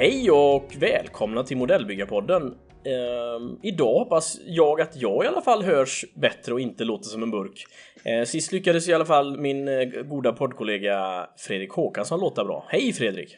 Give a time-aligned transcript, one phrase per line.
[0.00, 2.42] Hej och välkomna till Modellbyggarpodden.
[2.42, 7.22] Uh, idag hoppas jag att jag i alla fall hörs bättre och inte låter som
[7.22, 7.64] en burk.
[8.06, 12.66] Uh, sist lyckades i alla fall min eh, goda poddkollega Fredrik Håkansson låta bra.
[12.68, 13.36] Hej Fredrik!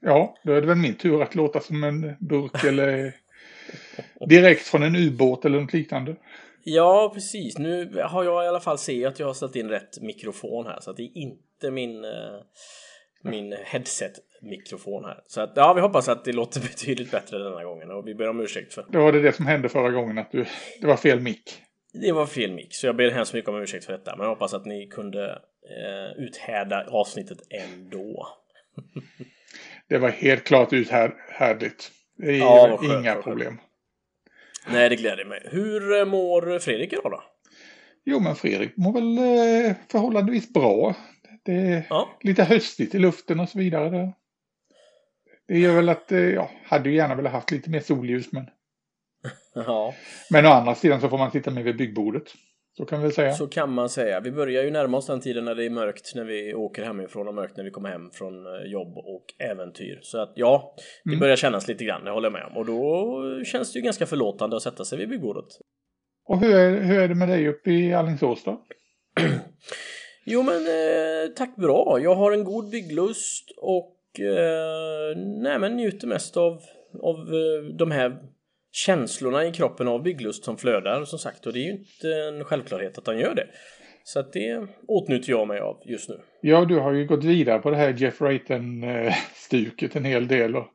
[0.00, 3.14] Ja, då är det väl min tur att låta som en burk eller
[4.28, 6.16] direkt från en ubåt eller något liknande.
[6.64, 7.58] Ja, precis.
[7.58, 10.80] Nu har jag i alla fall sett att jag har ställt in rätt mikrofon här
[10.80, 12.40] så att det är inte min eh,
[13.24, 15.22] min headset-mikrofon här.
[15.26, 18.28] Så att, ja, vi hoppas att det låter betydligt bättre denna gången och vi ber
[18.28, 18.86] om ursäkt för.
[18.88, 20.46] Då var det det som hände förra gången, att du,
[20.80, 21.60] det var fel mick.
[21.92, 24.16] Det var fel mick, så jag ber hemskt mycket om ursäkt för detta.
[24.16, 28.28] Men jag hoppas att ni kunde eh, uthärda avsnittet ändå.
[29.88, 31.90] det var helt klart uthärdligt.
[32.16, 33.58] Det är ja, inga problem.
[34.66, 35.48] Nej, det gläder mig.
[35.50, 37.22] Hur eh, mår Fredrik idag då?
[38.04, 40.94] Jo, men Fredrik mår väl eh, förhållandevis bra.
[41.44, 42.18] Det är ja.
[42.20, 44.12] lite höstigt i luften och så vidare.
[45.48, 48.46] Det, gör väl att, eh, ja, hade ju gärna velat haft lite mer solljus men.
[49.54, 49.94] Ja.
[50.30, 52.34] Men å andra sidan så får man sitta med vid byggbordet.
[52.76, 53.32] Så kan vi säga.
[53.32, 54.20] Så kan man säga.
[54.20, 57.28] Vi börjar ju närma oss den tiden när det är mörkt när vi åker hemifrån
[57.28, 59.98] och mörkt när vi kommer hem från eh, jobb och äventyr.
[60.02, 61.20] Så att ja, det mm.
[61.20, 62.56] börjar kännas lite grann, det håller jag med om.
[62.56, 65.48] Och då känns det ju ganska förlåtande att sätta sig vid byggbordet.
[66.26, 68.60] Och hur är, hur är det med dig uppe i Alingsås då?
[70.26, 71.98] Jo men eh, tack bra.
[72.02, 76.60] Jag har en god bygglust och eh, nej, men njuter mest av,
[77.02, 78.18] av eh, de här
[78.74, 82.44] känslorna i kroppen av bygglust som flödar som sagt och det är ju inte en
[82.44, 83.46] självklarhet att han gör det.
[84.04, 86.20] Så att det åtnjuter jag mig av just nu.
[86.40, 90.56] Ja, du har ju gått vidare på det här Jeff Wrighton-stuket en hel del.
[90.56, 90.66] Och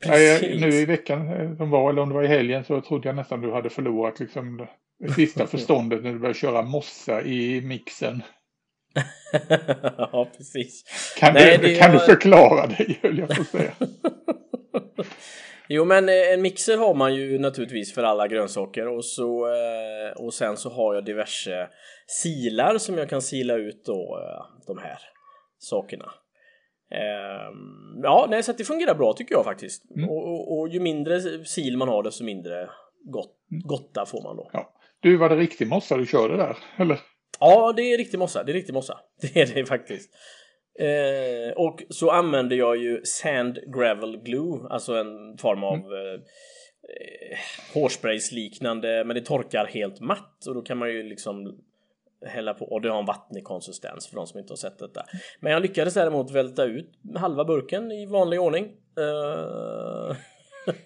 [0.00, 0.60] Precis.
[0.60, 3.16] nu i veckan eh, som var, eller om det var i helgen, så trodde jag
[3.16, 4.66] nästan du hade förlorat liksom
[4.98, 8.22] det sista förståndet när du började köra mossa i mixen.
[9.98, 10.84] ja, precis.
[11.18, 12.00] Kan, Nej, du, kan var...
[12.00, 13.72] du förklara det, höll jag på att säga.
[15.68, 20.24] jo, men eh, en mixer har man ju naturligtvis för alla grönsaker och, så, eh,
[20.24, 21.68] och sen så har jag diverse
[22.06, 24.98] silar som jag kan sila ut då eh, de här
[25.58, 26.12] sakerna.
[26.90, 29.90] Ehm, ja, nej, så att det fungerar bra tycker jag faktiskt.
[29.96, 30.10] Mm.
[30.10, 31.20] Och, och, och, ju mindre
[31.54, 32.70] sil man har desto mindre
[33.04, 33.62] gott, mm.
[33.62, 34.50] gotta får man då.
[34.52, 34.72] Ja.
[35.00, 36.56] Du, var det riktig mossa du körde där?
[36.76, 37.00] Eller?
[37.40, 38.44] Ja, det är riktig mossa.
[38.44, 38.98] Det är riktig mossa.
[39.20, 40.10] Det är det faktiskt.
[40.78, 46.14] Eh, och så använder jag ju Sand Gravel Glue, alltså en form av mm.
[46.14, 47.38] eh,
[47.74, 51.60] hårspraysliknande, men det torkar helt matt och då kan man ju liksom
[52.26, 55.02] hälla på och det har en vattnig konsistens för de som inte har sett detta.
[55.40, 58.64] Men jag lyckades däremot välta ut halva burken i vanlig ordning.
[58.98, 60.16] Eh,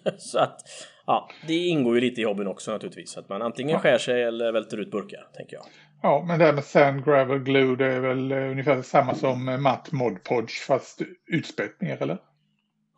[0.18, 0.60] så att
[1.06, 3.16] ja, det ingår ju lite i hobbyn också naturligtvis.
[3.16, 5.64] Att man antingen skär sig eller välter ut burkar, tänker jag.
[6.03, 9.49] Ja, men det här med sand, gravel, glue, det är väl eh, ungefär samma som
[9.49, 12.19] eh, matt mod podge fast utspätt ner, eller?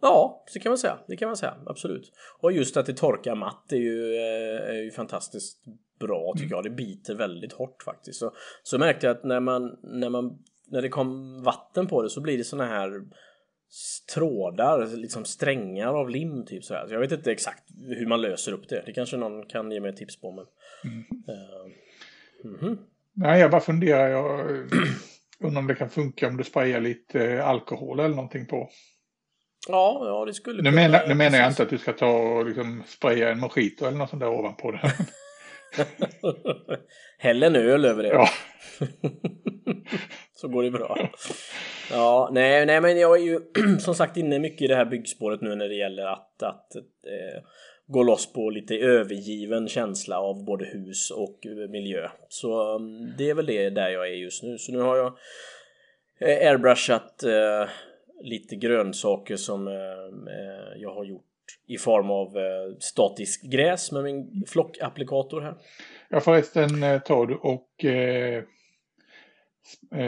[0.00, 0.98] Ja, det kan man säga.
[1.08, 2.12] Det kan man säga, absolut.
[2.40, 5.64] Och just att det torkar matt är ju, eh, är ju fantastiskt
[6.00, 6.56] bra tycker mm.
[6.56, 6.64] jag.
[6.64, 8.18] Det biter väldigt hårt faktiskt.
[8.18, 8.32] Så,
[8.62, 10.38] så märkte jag att när man, när man
[10.72, 13.02] när det kom vatten på det så blir det såna här
[14.14, 16.86] trådar, liksom strängar av lim typ sådär.
[16.88, 18.82] Så jag vet inte exakt hur man löser upp det.
[18.86, 20.32] Det kanske någon kan ge mig tips på.
[20.32, 20.46] Men,
[20.84, 21.04] mm.
[21.28, 21.72] Uh,
[22.44, 22.78] mm -hmm.
[23.14, 24.08] Nej, jag bara funderar.
[24.08, 24.50] Jag
[25.44, 28.70] undrar om det kan funka om du sprayar lite eh, alkohol eller någonting på.
[29.68, 30.82] Ja, ja det skulle nu kunna.
[30.82, 33.98] Menar, nu menar jag inte att du ska ta och liksom spraya en mojito eller
[33.98, 34.92] något sånt där ovanpå det.
[37.18, 38.08] Häll en öl över det.
[38.08, 38.28] Ja.
[40.32, 41.10] Så går det bra.
[41.90, 43.40] Ja, nej, nej, men jag är ju
[43.80, 47.42] som sagt inne mycket i det här byggspåret nu när det gäller att, att eh,
[47.92, 51.38] gå loss på lite övergiven känsla av både hus och
[51.68, 52.08] miljö.
[52.28, 54.58] Så mm, det är väl det där jag är just nu.
[54.58, 55.12] Så nu har jag
[56.20, 57.68] eh, airbrushat eh,
[58.22, 59.74] lite grönsaker som eh,
[60.34, 61.24] eh, jag har gjort
[61.66, 65.54] i form av eh, statisk gräs med min flockapplikator här.
[66.08, 68.44] Ja förresten eh, tar du och eh,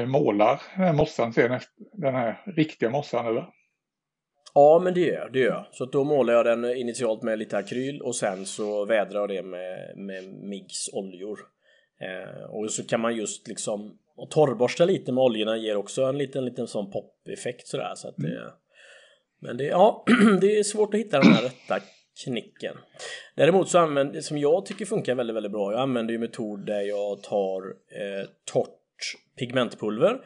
[0.06, 1.60] målar den här mossan sen,
[1.92, 3.46] den här riktiga mossan eller?
[4.54, 8.02] Ja, men det gör det gör Så då målar jag den initialt med lite akryl
[8.02, 11.38] och sen så vädrar jag det med, med MIGs oljor.
[12.00, 16.18] Eh, och så kan man just liksom och torrborsta lite med oljorna ger också en
[16.18, 17.92] liten, liten sån pop-effekt sådär.
[17.96, 18.50] Så att det, mm.
[19.40, 20.04] Men det, ja,
[20.40, 21.80] det är svårt att hitta den här rätta
[22.24, 22.76] knicken.
[23.34, 26.80] Däremot så använder, som jag tycker funkar väldigt, väldigt bra, jag använder ju metod där
[26.80, 28.80] jag tar eh, torrt
[29.38, 30.20] pigmentpulver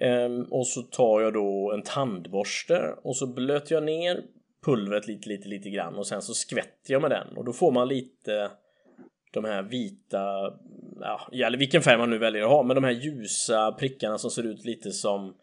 [0.00, 4.22] Ehm, och så tar jag då en tandborste och så blöter jag ner
[4.64, 7.72] pulvret lite, lite, lite grann och sen så skvätter jag med den och då får
[7.72, 8.50] man lite
[9.32, 10.52] de här vita,
[11.00, 14.30] ja, eller vilken färg man nu väljer att ha, men de här ljusa prickarna som
[14.30, 15.34] ser ut lite som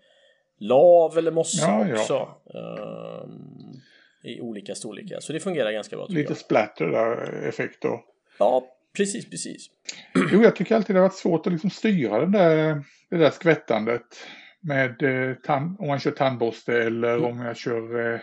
[0.59, 2.29] lav eller mossa ja, också.
[2.45, 3.23] Ja.
[3.23, 3.81] Um,
[4.23, 5.19] I olika storlekar.
[5.19, 6.05] Så det fungerar ganska bra.
[6.09, 6.37] Lite jag.
[6.37, 8.03] splatter där effekt då.
[8.39, 9.67] Ja, precis, precis.
[10.31, 13.29] Jo, jag tycker alltid det har varit svårt att liksom styra den där, det där
[13.29, 14.27] skvättandet.
[14.61, 17.25] Med eh, tand, om man kör tandborste eller mm.
[17.25, 18.19] om jag kör eh,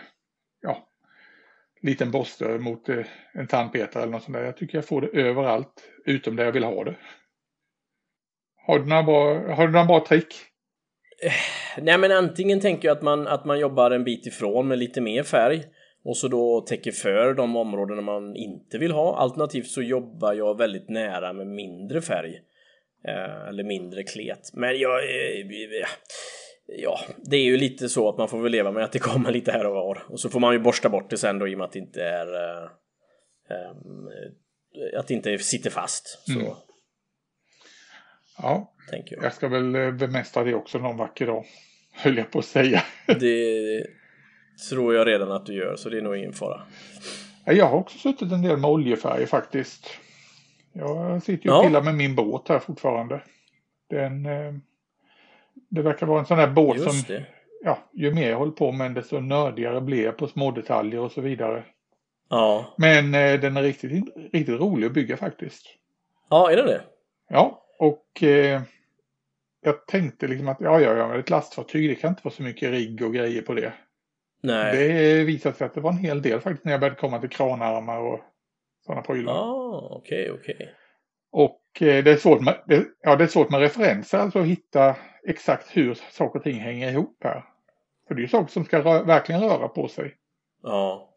[0.61, 0.87] ja,
[1.81, 4.43] liten borste mot eh, en tandpetare eller något sånt där.
[4.43, 6.95] Jag tycker jag får det överallt utom där jag vill ha det.
[8.67, 10.35] Har du några bra, har du några bra trick?
[11.77, 15.01] Nej men antingen tänker jag att man, att man jobbar en bit ifrån med lite
[15.01, 15.63] mer färg
[16.05, 19.17] och så då täcker för de områdena man inte vill ha.
[19.17, 22.41] Alternativt så jobbar jag väldigt nära med mindre färg.
[23.07, 24.51] Eh, eller mindre klet.
[24.53, 25.03] Men jag...
[25.03, 25.45] Eh,
[26.67, 29.31] ja, det är ju lite så att man får väl leva med att det kommer
[29.31, 30.05] lite här och var.
[30.09, 31.79] Och så får man ju borsta bort det sen då i och med att det
[31.79, 32.35] inte är...
[32.35, 32.69] Eh,
[34.99, 36.07] att det inte sitter fast.
[36.07, 36.39] Så.
[36.39, 36.51] Mm.
[38.37, 39.23] Ja, jag.
[39.23, 41.45] jag ska väl bemästra det också någon vacker dag.
[41.91, 42.83] Höll jag på att säga.
[43.19, 43.85] det
[44.69, 46.61] tror jag redan att du gör, så det är nog ingen fara.
[47.45, 49.87] Jag har också suttit en del med oljefärg faktiskt.
[50.73, 51.63] Jag sitter ju och ja.
[51.63, 53.21] pillar med min båt här fortfarande.
[53.89, 54.53] Den, eh,
[55.69, 57.25] det verkar vara en sån här båt Just som, det.
[57.63, 61.11] ja, ju mer jag håller på med desto nördigare blir jag på små detaljer och
[61.11, 61.63] så vidare.
[62.29, 62.73] Ja.
[62.77, 63.91] Men eh, den är riktigt,
[64.33, 65.65] riktigt rolig att bygga faktiskt.
[66.29, 66.81] Ja, är den det?
[67.29, 68.61] Ja, och eh,
[69.61, 72.71] jag tänkte liksom att ja, ja, ja, ett lastfartyg, det kan inte vara så mycket
[72.71, 73.73] rigg och grejer på det.
[74.45, 74.77] Nej.
[74.77, 77.29] Det visade sig att det var en hel del faktiskt när jag började komma till
[77.29, 78.19] kranarmar och
[78.85, 79.33] sådana prylar.
[79.33, 80.55] Ja, ah, okej, okay, okej.
[80.55, 80.67] Okay.
[81.31, 84.45] Och eh, det, är svårt med, det, ja, det är svårt med referenser, alltså att
[84.45, 84.95] hitta
[85.27, 87.43] exakt hur saker och ting hänger ihop här.
[88.07, 90.15] För det är ju saker som ska rö verkligen röra på sig.
[90.63, 91.09] Ja.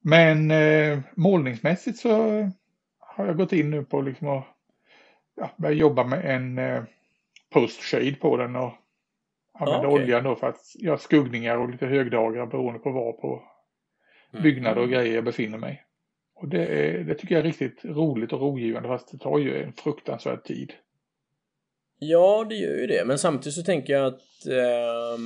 [0.00, 2.10] Men eh, målningsmässigt så
[2.98, 4.44] har jag gått in nu på liksom att
[5.34, 6.84] ja, börja jobba med en eh,
[7.50, 8.72] post-shade på den och
[9.60, 10.02] använda okay.
[10.02, 13.42] oljan då för att göra skuggningar och lite högdagar beroende på var på
[14.32, 14.42] mm.
[14.42, 15.82] byggnader och grejer jag befinner mig.
[16.34, 19.62] Och det, är, det tycker jag är riktigt roligt och rogivande fast det tar ju
[19.62, 20.72] en fruktansvärd tid.
[21.98, 25.20] Ja, det gör ju det, men samtidigt så tänker jag att eh,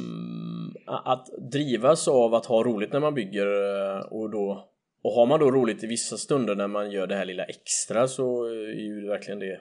[0.87, 4.71] att drivas av att ha roligt när man bygger eh, och då
[5.03, 8.09] och har man då roligt i vissa stunder när man gör det här lilla extra
[8.09, 9.61] så är ju verkligen det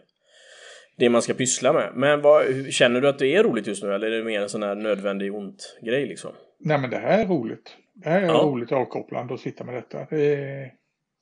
[0.99, 1.91] det man ska pyssla med.
[1.95, 2.43] Men vad,
[2.73, 4.75] känner du att det är roligt just nu eller är det mer en sån här
[4.75, 6.31] nödvändig ont grej liksom?
[6.59, 7.75] Nej men det här är roligt.
[7.93, 8.33] Det här är ja.
[8.33, 10.07] roligt avkopplande att sitta med detta.
[10.09, 10.73] Det är,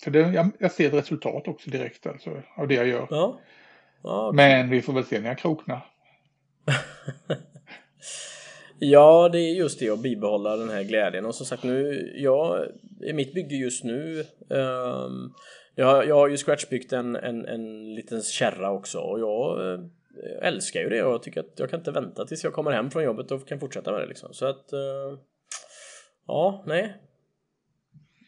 [0.04, 3.08] för det, jag, jag, ser ett resultat också direkt alltså, av det jag gör.
[3.10, 3.40] Ja.
[4.04, 4.32] ja.
[4.36, 5.86] Men vi får väl se när jag kroknar.
[8.80, 12.66] Ja, det är just det att bibehålla den här glädjen och som sagt nu, jag,
[13.14, 15.34] mitt bygge just nu um,
[15.80, 19.86] jag, jag har ju scratchbyggt en, en, en liten kärra också och jag uh,
[20.42, 22.92] älskar ju det och jag tycker att jag kan inte vänta tills jag kommer hem
[22.92, 24.34] från jobbet och kan fortsätta med det liksom.
[24.34, 25.20] Så att uh,
[26.28, 26.98] ja, nej.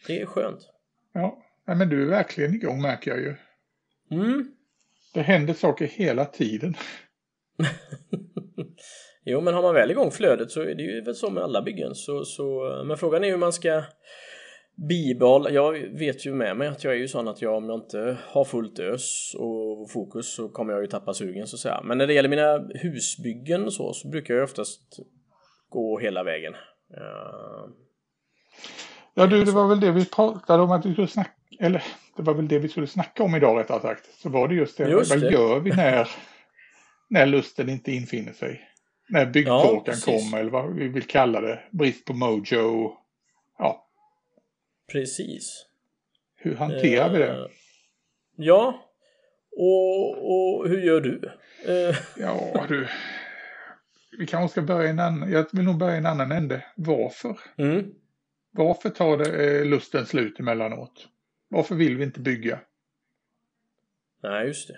[0.07, 0.69] Det är skönt.
[1.13, 3.35] Ja, men du är verkligen igång märker jag ju.
[4.11, 4.51] Mm.
[5.13, 6.73] Det händer saker hela tiden.
[9.23, 11.61] Jo, men har man väl igång flödet så är det ju väl så med alla
[11.61, 11.95] byggen.
[11.95, 13.83] Så, så, men frågan är hur man ska
[14.87, 15.49] bibehålla.
[15.49, 18.17] Jag vet ju med mig att jag är ju sån att jag om jag inte
[18.27, 21.81] har fullt ös och fokus så kommer jag ju tappa sugen så att säga.
[21.83, 24.99] Men när det gäller mina husbyggen och så, så brukar jag oftast
[25.69, 26.53] gå hela vägen.
[26.53, 27.69] Uh...
[29.13, 31.83] Ja du, det var väl det vi pratade om att vi skulle snacka, eller
[32.17, 34.05] det var väl det vi skulle snacka om idag rättare sagt.
[34.21, 35.31] Så var det just det, just vad det.
[35.31, 36.09] gör vi när,
[37.09, 38.69] när lusten inte infinner sig?
[39.09, 41.59] när byggtorkan ja, kom eller vad vi vill kalla det.
[41.71, 42.93] Brist på mojo.
[43.57, 43.88] Ja.
[44.91, 45.65] Precis.
[46.35, 47.31] Hur hanterar uh, vi det?
[47.31, 47.45] Eh,
[48.35, 48.85] ja.
[49.51, 51.31] Och, och hur gör du?
[51.67, 51.95] Uh.
[52.17, 52.87] Ja du.
[54.19, 56.65] Vi kanske ska börja i en annan, jag vill nog börja i en annan ände.
[56.75, 57.39] Varför?
[57.57, 57.93] Mm.
[58.51, 61.07] Varför tar det eh, lusten slut emellanåt?
[61.47, 62.59] Varför vill vi inte bygga?
[64.23, 64.77] Nej, just det.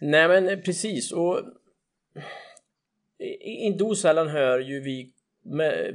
[0.00, 1.42] Nej men precis och
[3.42, 5.94] inte osällan hör ju vi med,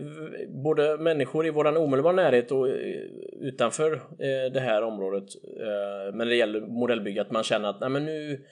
[0.63, 3.01] både människor i våran omedelbara närhet och eh,
[3.41, 7.89] utanför eh, det här området eh, men det gäller modellbygge att man känner att nej
[7.89, 8.45] men nu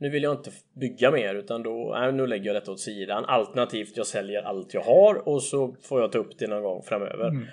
[0.00, 3.24] nu vill jag inte bygga mer utan då, nej, nu lägger jag detta åt sidan
[3.24, 6.82] alternativt jag säljer allt jag har och så får jag ta upp det någon gång
[6.82, 7.28] framöver.
[7.28, 7.46] Mm.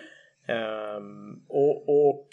[0.97, 2.27] Um, och, och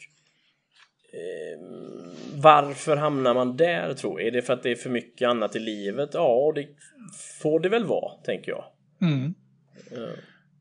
[1.58, 2.10] um,
[2.42, 4.28] varför hamnar man där tror jag?
[4.28, 6.10] Är det för att det är för mycket annat i livet?
[6.12, 6.66] Ja, det
[7.42, 8.64] får det väl vara, tänker jag.
[9.02, 9.34] Mm.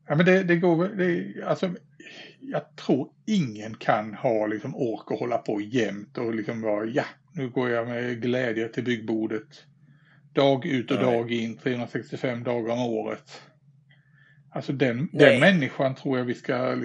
[0.06, 1.70] Ja, men det, det går det, alltså,
[2.40, 7.04] jag tror ingen kan ha liksom ork och hålla på jämt och liksom vara ja,
[7.32, 9.64] nu går jag med glädje till byggbordet.
[10.32, 11.04] Dag ut och Nej.
[11.04, 13.42] dag in, 365 dagar om året.
[14.50, 16.76] Alltså den, den människan tror jag vi ska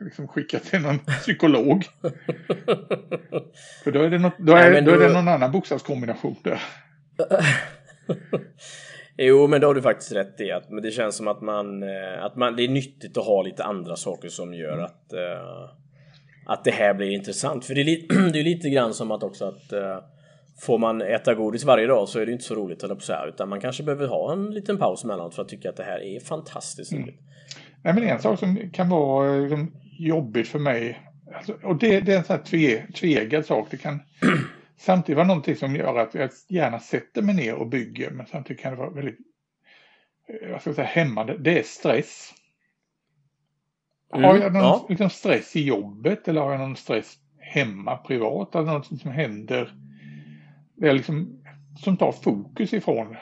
[0.00, 1.84] liksom skicka till någon psykolog.
[3.84, 6.62] För då är det, något, då är, Nej, då är det någon annan bokstavskombination där.
[9.20, 11.82] Jo, men då har du faktiskt rätt i att men det känns som att man,
[11.82, 14.84] eh, att man, det är nyttigt att ha lite andra saker som gör mm.
[14.84, 15.70] att, uh,
[16.46, 17.64] att det här blir intressant.
[17.64, 19.98] För det är, lite, det är lite grann som att också att uh,
[20.60, 23.48] får man äta godis varje dag så är det inte så roligt att säga, utan
[23.48, 26.20] man kanske behöver ha en liten paus emellanåt för att tycka att det här är
[26.20, 27.04] fantastiskt mm.
[27.04, 27.20] roligt.
[27.82, 31.00] Nej, men en sak som kan vara liksom, jobbigt för mig,
[31.34, 34.00] alltså, och det, det, är en sån här tve, tvegad sak, det kan
[34.78, 38.62] samtidigt vara någonting som gör att jag gärna sätter mig ner och bygger, men samtidigt
[38.62, 39.18] kan det vara väldigt
[40.28, 42.34] eh, vad ska jag säga, hämmande, det är stress.
[44.14, 44.86] Mm, har jag någon ja.
[44.88, 48.54] liksom, stress i jobbet eller har jag någon stress hemma privat?
[48.54, 49.74] Eller något som händer
[50.78, 51.42] det är liksom,
[51.76, 53.16] som tar fokus ifrån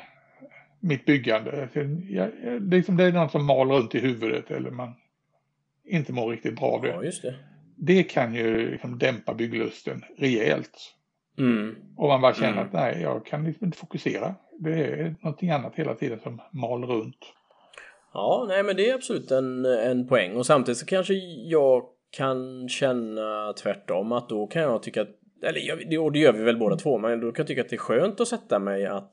[0.81, 1.69] mitt byggande.
[2.09, 2.31] Jag,
[2.63, 4.93] liksom det är något som mal runt i huvudet eller man
[5.85, 6.89] inte mår riktigt bra det.
[6.89, 7.35] Ja, just det.
[7.77, 10.96] det kan ju liksom dämpa bygglusten rejält.
[11.39, 11.75] Mm.
[11.97, 12.67] Och man bara känner mm.
[12.67, 14.35] att nej, jag kan liksom inte fokusera.
[14.59, 17.33] Det är någonting annat hela tiden som mal runt.
[18.13, 21.15] Ja, nej men det är absolut en, en poäng och samtidigt så kanske
[21.45, 25.09] jag kan känna tvärtom att då kan jag tycka att
[25.43, 27.77] eller och det gör vi väl båda två, men då kan jag tycka att det
[27.77, 29.11] är skönt att sätta mig att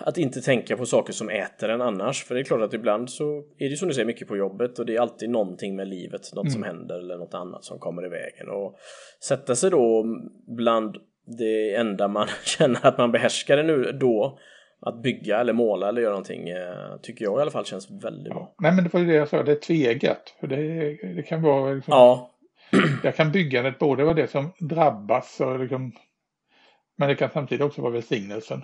[0.00, 2.24] att inte tänka på saker som äter en annars.
[2.24, 4.78] För det är klart att ibland så är det som du säger mycket på jobbet
[4.78, 6.52] och det är alltid någonting med livet, något mm.
[6.52, 8.48] som händer eller något annat som kommer i vägen.
[8.48, 8.78] Och
[9.28, 10.04] sätta sig då
[10.56, 10.96] bland
[11.38, 14.38] det enda man känner att man behärskar nu då
[14.80, 18.32] att bygga eller måla eller göra någonting eh, tycker jag i alla fall känns väldigt
[18.32, 18.54] bra.
[18.58, 20.36] Nej men det var ju det jag sa, det är tvegat.
[20.40, 20.56] För det,
[21.14, 21.92] det kan vara liksom...
[21.92, 22.30] Ja,
[23.02, 25.92] där kan byggandet både vara det som drabbas och liksom,
[26.96, 28.62] men det kan samtidigt också vara välsignelsen.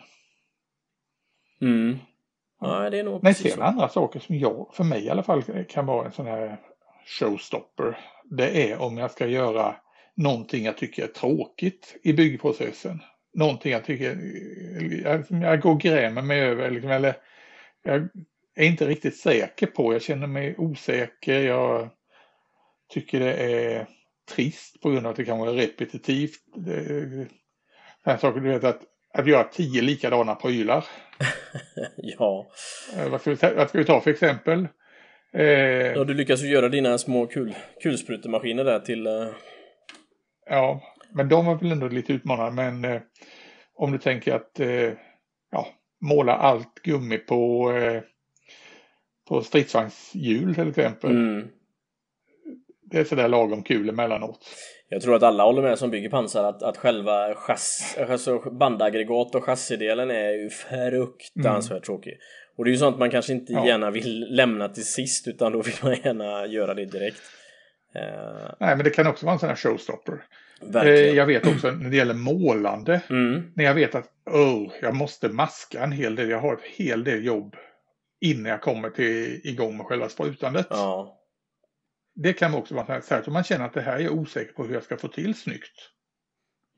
[1.60, 1.98] Mm.
[2.60, 5.42] Ja, det är nog Men sen andra saker som jag, för mig i alla fall,
[5.68, 6.60] kan vara en sån här
[7.06, 7.98] showstopper.
[8.24, 9.76] Det är om jag ska göra
[10.16, 13.00] någonting jag tycker är tråkigt i byggprocessen.
[13.34, 14.18] Någonting jag tycker,
[15.02, 17.16] jag, jag går och grämer mig över, liksom, eller
[17.82, 18.08] jag
[18.54, 21.88] är inte riktigt säker på, jag känner mig osäker, jag
[22.88, 23.86] tycker det är
[24.34, 26.40] trist på grund av att det kan vara repetitivt.
[26.56, 27.28] Det,
[28.04, 28.80] här saker, du vet att,
[29.14, 30.84] att göra tio likadana prylar.
[31.96, 32.46] ja.
[32.96, 34.68] Eh, vad ska, vi, vad ska vi ta för exempel?
[35.32, 35.44] Eh,
[35.92, 39.06] ja, du lyckas ju göra dina små kul, kulsprutemaskiner där till...
[39.06, 39.28] Eh...
[40.46, 40.82] Ja,
[41.12, 42.62] men de var väl ändå lite utmanande.
[42.62, 43.02] Men eh,
[43.74, 44.92] om du tänker att eh,
[45.50, 45.68] ja,
[46.00, 48.02] måla allt gummi på, eh,
[49.28, 51.10] på stridsvagnshjul till exempel.
[51.10, 51.48] Mm
[52.94, 54.38] det är sådär lagom kul emellanåt.
[54.88, 59.34] Jag tror att alla håller med som bygger pansar att, att själva chass, alltså bandaggregat
[59.34, 61.82] och chassidelen är ju fruktansvärt mm.
[61.82, 62.18] tråkig.
[62.56, 63.66] Och det är ju sånt man kanske inte ja.
[63.66, 67.20] gärna vill lämna till sist utan då vill man gärna göra det direkt.
[67.96, 68.54] Uh...
[68.60, 70.24] Nej men det kan också vara en sån här showstopper.
[70.60, 71.10] Verkligen.
[71.10, 73.00] Eh, jag vet också när det gäller målande.
[73.10, 73.42] Mm.
[73.54, 76.30] När jag vet att oh, jag måste maska en hel del.
[76.30, 77.56] Jag har ett hel del jobb
[78.20, 80.66] innan jag kommer till igång med själva sprutandet.
[80.70, 81.20] Ja
[82.14, 84.64] det kan också vara särskilt om man känner att det här är jag osäker på
[84.64, 85.90] hur jag ska få till snyggt.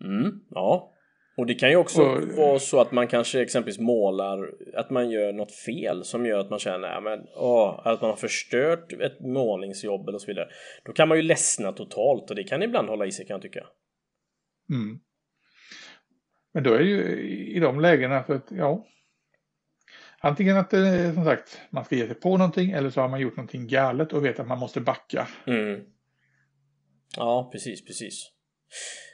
[0.05, 0.93] Mm, ja.
[1.37, 5.11] Och det kan ju också och, vara så att man kanske exempelvis målar, att man
[5.11, 9.21] gör något fel som gör att man känner men, åh, att man har förstört ett
[9.21, 10.49] målningsjobb eller så vidare.
[10.85, 13.43] Då kan man ju ledsna totalt och det kan ibland hålla i sig kan jag
[13.43, 13.67] tycka.
[14.71, 14.99] Mm.
[16.55, 17.21] Men då är ju
[17.57, 18.87] i de lägena för att ja,
[20.21, 23.21] Antingen att det, som sagt, man ska ge sig på någonting eller så har man
[23.21, 25.29] gjort någonting galet och vet att man måste backa.
[25.47, 25.81] Mm.
[27.17, 28.31] Ja, precis, precis.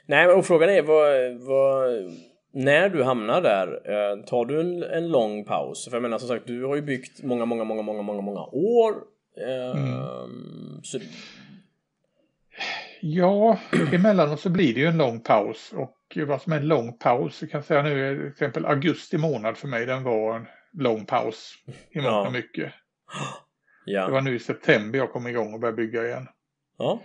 [0.05, 2.11] Nej, och frågan är vad, vad
[2.53, 5.85] när du hamnar där, eh, tar du en, en lång paus?
[5.89, 8.45] För jag menar som sagt, du har ju byggt många, många, många, många, många, många
[8.51, 8.93] år.
[9.37, 10.83] Eh, mm.
[10.83, 10.99] så...
[13.01, 13.59] Ja,
[13.93, 17.41] emellanåt så blir det ju en lång paus och vad som är en lång paus,
[17.41, 21.53] jag kan säga nu till exempel augusti månad för mig, den var lång paus
[21.91, 22.29] i mångt ja.
[22.29, 22.73] mycket.
[23.85, 24.05] Ja.
[24.05, 26.27] Det var nu i september jag kom igång och började bygga igen.
[26.77, 27.01] Ja.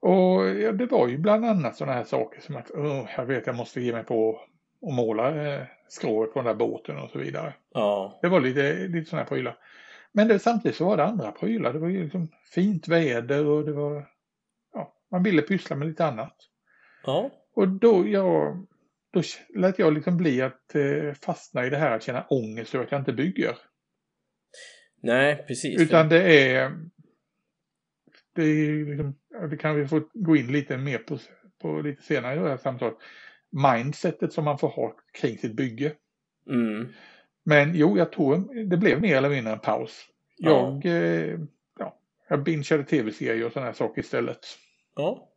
[0.00, 3.46] Och ja, det var ju bland annat sådana här saker som att oh, jag vet
[3.46, 4.40] jag måste ge mig på
[4.86, 7.54] att måla eh, skrået på den där båten och så vidare.
[7.74, 8.18] Ja.
[8.22, 9.58] Det var lite, lite sådana här prylar.
[10.12, 11.72] Men det, samtidigt så var det andra prylar.
[11.72, 14.08] Det var ju liksom fint väder och det var,
[14.74, 16.36] ja, man ville pyssla med lite annat.
[17.06, 17.30] Ja.
[17.54, 18.66] Och då, jag
[19.18, 22.84] då lät jag liksom bli att eh, fastna i det här att känna ångest över
[22.84, 23.56] att jag inte bygger.
[25.02, 25.80] Nej, precis.
[25.80, 26.72] Utan det är,
[28.34, 29.14] det är liksom,
[29.50, 31.18] det kan vi få gå in lite mer på,
[31.62, 32.96] på lite senare i det här samtalet.
[33.50, 35.92] Mindsetet som man får ha kring sitt bygge.
[36.50, 36.88] Mm.
[37.44, 40.06] Men jo, jag tror det blev mer eller mindre en paus.
[40.36, 40.90] Jag, ja.
[40.90, 41.38] Eh,
[41.78, 44.46] ja, jag bingeade tv-serier och sådana här saker istället.
[44.96, 45.28] Ja.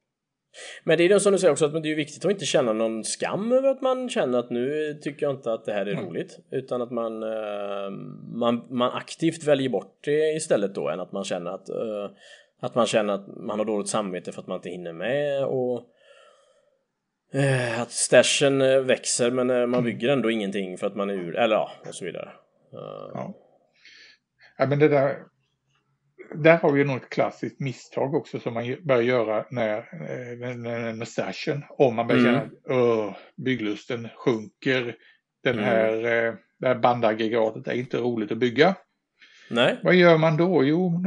[0.84, 2.74] Men det är det som du säger också att det är viktigt att inte känna
[2.74, 5.92] någon skam över att man känner att nu tycker jag inte att det här är
[5.92, 6.06] mm.
[6.06, 6.40] roligt.
[6.52, 7.90] Utan att man, eh,
[8.34, 12.10] man, man aktivt väljer bort det istället då än att man känner att, eh,
[12.62, 15.88] att man känner att man har dåligt samvete för att man inte hinner med och
[17.80, 19.84] att stashen växer men man mm.
[19.84, 22.30] bygger ändå ingenting för att man är ur, eller ja, och så vidare.
[22.72, 23.34] Ja.
[24.58, 25.16] ja men det där
[26.36, 30.94] där har vi nog ett klassiskt misstag också som man börjar göra när, eh, när,
[30.94, 32.34] när stashen, om man börjar mm.
[32.34, 34.96] känna att bygglusten sjunker.
[35.44, 35.66] Den mm.
[35.66, 36.36] här, mm.
[36.60, 38.76] det här bandaggregatet är inte roligt att bygga.
[39.50, 39.80] Nej.
[39.84, 40.64] Vad gör man då?
[40.64, 41.04] Jo,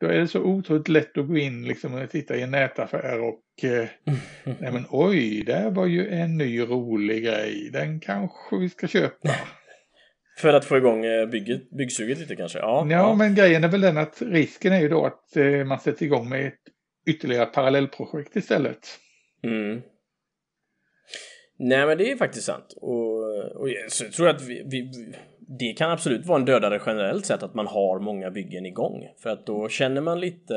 [0.00, 3.20] då är det så otroligt lätt att gå in liksom och titta i en nätaffär
[3.20, 3.88] och eh,
[4.44, 7.70] nej men oj, där var ju en ny rolig grej.
[7.72, 9.28] Den kanske vi ska köpa.
[10.38, 12.58] För att få igång eh, bygget, byggsuget lite kanske?
[12.58, 15.64] Ja, ja, ja, men grejen är väl den att risken är ju då att eh,
[15.64, 16.60] man sätter igång med ett
[17.06, 18.98] ytterligare parallellprojekt istället.
[19.42, 19.82] Mm.
[21.58, 22.74] Nej men det är faktiskt sant.
[22.76, 24.92] Och, och jag tror att vi, vi,
[25.58, 29.08] det kan absolut vara en dödare generellt sett att man har många byggen igång.
[29.22, 30.56] För att då känner man lite,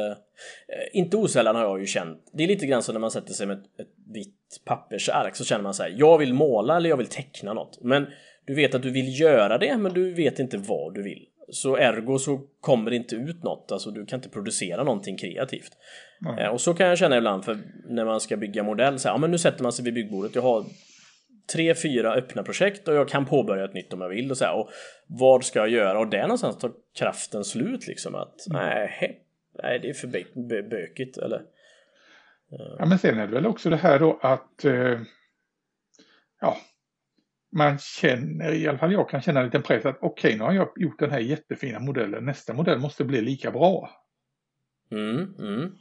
[0.67, 3.33] eh, inte osällan har jag ju känt, det är lite grann som när man sätter
[3.33, 6.89] sig med ett, ett vitt pappersark så känner man så här, jag vill måla eller
[6.89, 7.79] jag vill teckna något.
[7.81, 8.07] Men
[8.51, 11.25] du vet att du vill göra det men du vet inte vad du vill.
[11.49, 15.71] Så ergo så kommer det inte ut något, alltså du kan inte producera någonting kreativt.
[16.25, 16.51] Mm.
[16.51, 17.57] och så kan jag känna ibland för
[17.89, 20.35] när man ska bygga modell, så här, ja men nu sätter man sig vid byggbordet,
[20.35, 20.65] jag har
[21.53, 24.45] tre, fyra öppna projekt och jag kan påbörja ett nytt om jag vill och så
[24.45, 24.69] här, och
[25.07, 25.99] vad ska jag göra?
[25.99, 28.61] Och där någonstans tar kraften slut liksom att mm.
[28.61, 29.21] nej,
[29.63, 30.07] nej det är för
[30.47, 31.41] bö bökigt eller.
[32.79, 34.99] Ja men sen är det väl också det här då att uh,
[36.41, 36.57] ja,
[37.51, 40.43] man känner, i alla fall jag kan känna en liten press att okej, okay, nu
[40.43, 42.25] har jag gjort den här jättefina modellen.
[42.25, 43.89] Nästa modell måste bli lika bra.
[44.91, 45.71] Mm, mm.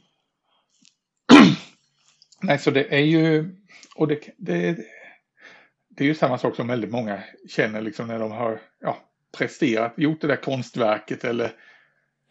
[2.41, 3.55] Nej, så det är ju,
[3.95, 4.77] och det, det,
[5.89, 8.97] det är ju samma sak som väldigt många känner liksom när de har ja,
[9.37, 11.51] presterat, gjort det där konstverket eller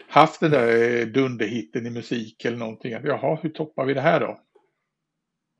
[0.09, 2.92] haft den där dunderhitten i musik eller någonting.
[2.92, 4.40] jaha, hur toppar vi det här då?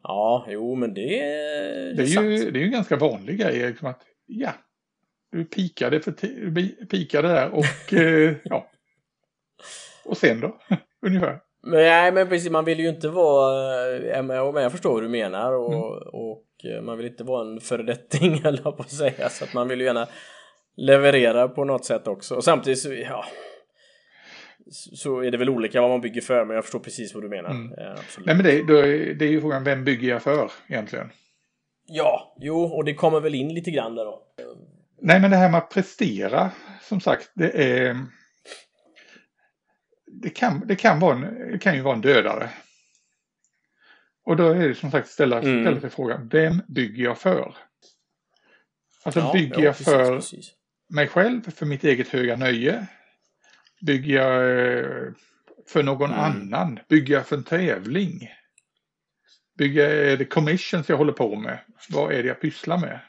[0.03, 2.27] Ja, jo men det, det, det är, sant.
[2.27, 3.67] ju, det är ju en ganska vanlig grej.
[3.67, 4.53] Liksom att, ja,
[5.33, 6.15] du pikade, för
[6.51, 8.71] du pikade där och eh, ja.
[10.05, 10.59] Och sen då?
[11.07, 11.41] Ungefär.
[11.63, 15.09] Men, nej, men precis, man vill ju inte vara, eh, men jag förstår vad du
[15.09, 16.09] menar och, mm.
[16.13, 19.69] och eh, man vill inte vara en föredetting eller på att säga så att man
[19.69, 20.09] vill ju gärna
[20.77, 23.25] leverera på något sätt också och samtidigt så, ja
[24.71, 27.29] så är det väl olika vad man bygger för, men jag förstår precis vad du
[27.29, 27.51] menar.
[27.51, 27.75] Mm.
[27.77, 28.63] Ja, Nej, men det,
[29.15, 31.11] det är ju frågan, vem bygger jag för egentligen?
[31.87, 34.23] Ja, jo, och det kommer väl in lite grann där då.
[35.03, 36.51] Nej, men det här med att prestera,
[36.83, 37.97] som sagt, det är...
[40.07, 42.51] Det kan, det kan, vara en, det kan ju vara en dödare.
[44.25, 45.65] Och då är det som sagt ställa, mm.
[45.65, 47.57] ställa sig frågan, vem bygger jag för?
[49.05, 50.53] Alltså ja, bygger ja, jag för precis.
[50.89, 52.87] mig själv, för mitt eget höga nöje?
[53.87, 54.35] Bygger jag
[54.79, 55.13] eh,
[55.69, 56.21] för någon mm.
[56.21, 56.79] annan?
[56.89, 58.31] Bygger jag för en tävling?
[59.59, 61.59] Bygger jag, är det commissions jag håller på med?
[61.91, 63.01] Vad är det jag pysslar med?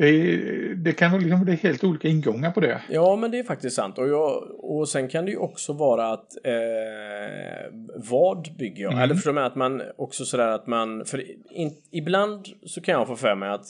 [0.00, 2.82] Det, det kan vara liksom, det är helt olika ingångar på det.
[2.88, 3.98] Ja, men det är faktiskt sant.
[3.98, 8.92] Och, jag, och sen kan det ju också vara att eh, vad bygger jag?
[8.92, 9.02] Mm.
[9.02, 13.16] Eller man att man också sådär att man, för in, ibland så kan jag få
[13.16, 13.66] för mig att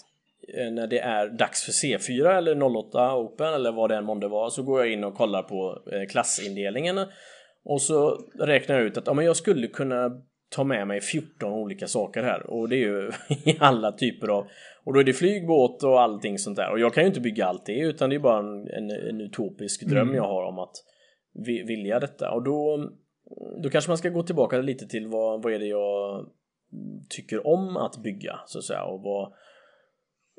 [0.70, 4.50] när det är dags för C4 eller 08 Open eller vad det än månde vara
[4.50, 6.98] så går jag in och kollar på eh, klassindelningen.
[7.64, 10.10] Och så räknar jag ut att ja, men jag skulle kunna
[10.50, 12.50] ta med mig 14 olika saker här.
[12.50, 13.10] Och det är ju
[13.44, 14.46] i alla typer av
[14.84, 16.70] och då är det flygbåt och allting sånt där.
[16.70, 19.20] Och jag kan ju inte bygga allt det utan det är bara en, en, en
[19.20, 20.14] utopisk dröm mm.
[20.14, 20.74] jag har om att
[21.66, 22.30] vilja detta.
[22.30, 22.90] Och då
[23.62, 26.26] då kanske man ska gå tillbaka lite till vad, vad är det jag
[27.08, 29.32] tycker om att bygga så att säga och vad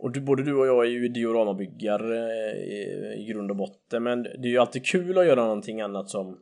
[0.01, 2.17] och du, både du och jag är ju dioramabyggare
[2.57, 6.09] i, i grund och botten men det är ju alltid kul att göra någonting annat
[6.09, 6.37] som,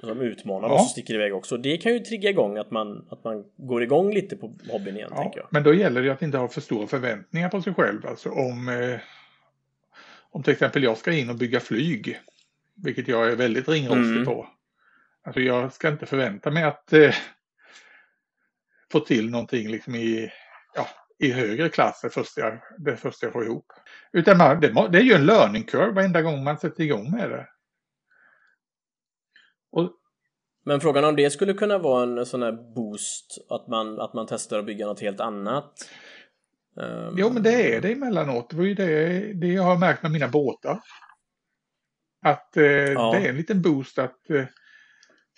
[0.00, 0.74] som utmanar ja.
[0.74, 1.56] oss och sticker iväg också.
[1.56, 5.08] Det kan ju trigga igång att man, att man går igång lite på hobbyn igen
[5.10, 5.48] ja, tänker jag.
[5.50, 8.06] Men då gäller det att inte ha för stora förväntningar på sig själv.
[8.06, 9.00] Alltså om, eh,
[10.30, 12.20] om till exempel jag ska in och bygga flyg,
[12.84, 14.24] vilket jag är väldigt ringrostig mm.
[14.24, 14.48] på.
[15.22, 17.14] Alltså jag ska inte förvänta mig att eh,
[18.92, 20.30] få till någonting liksom i
[21.20, 23.72] i högre klass det första jag, det första jag får ihop.
[24.12, 27.30] Utan man, det, det är ju en learning curve varenda gång man sätter igång med
[27.30, 27.48] det.
[29.72, 29.92] Och,
[30.64, 34.26] men frågan om det skulle kunna vara en sån här boost, att man, att man
[34.26, 35.90] testar att bygga något helt annat?
[36.76, 37.14] Um...
[37.18, 38.50] Jo, men det är det emellanåt.
[38.50, 40.80] Det var ju det, det jag har märkt med mina båtar.
[42.22, 43.12] Att eh, ja.
[43.12, 44.44] det är en liten boost att eh,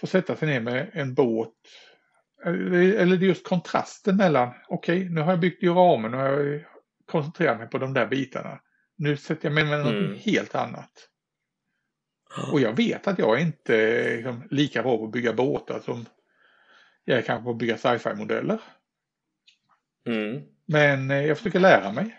[0.00, 1.54] få sätta sig ner med en båt.
[2.44, 6.20] Eller det är just kontrasten mellan, okej, okay, nu har jag byggt i ramen och
[6.20, 6.64] jag
[7.06, 8.60] koncentrerar mig på de där bitarna.
[8.96, 10.18] Nu sätter jag mig med något mm.
[10.18, 11.08] helt annat.
[12.52, 16.06] Och jag vet att jag är inte liksom, lika bra på att bygga båtar som
[17.04, 18.60] jag är kanske på att bygga sci-fi modeller.
[20.06, 20.42] Mm.
[20.66, 22.18] Men eh, jag försöker lära mig.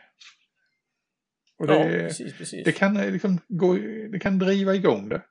[1.57, 2.65] Och det, ja, precis, precis.
[2.65, 3.73] det kan eh, liksom gå,
[4.11, 5.21] det kan driva igång det.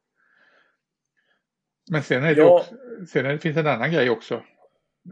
[1.91, 2.61] Men sen är det ja.
[2.61, 2.75] också,
[3.09, 4.43] sen är det, finns en annan grej också.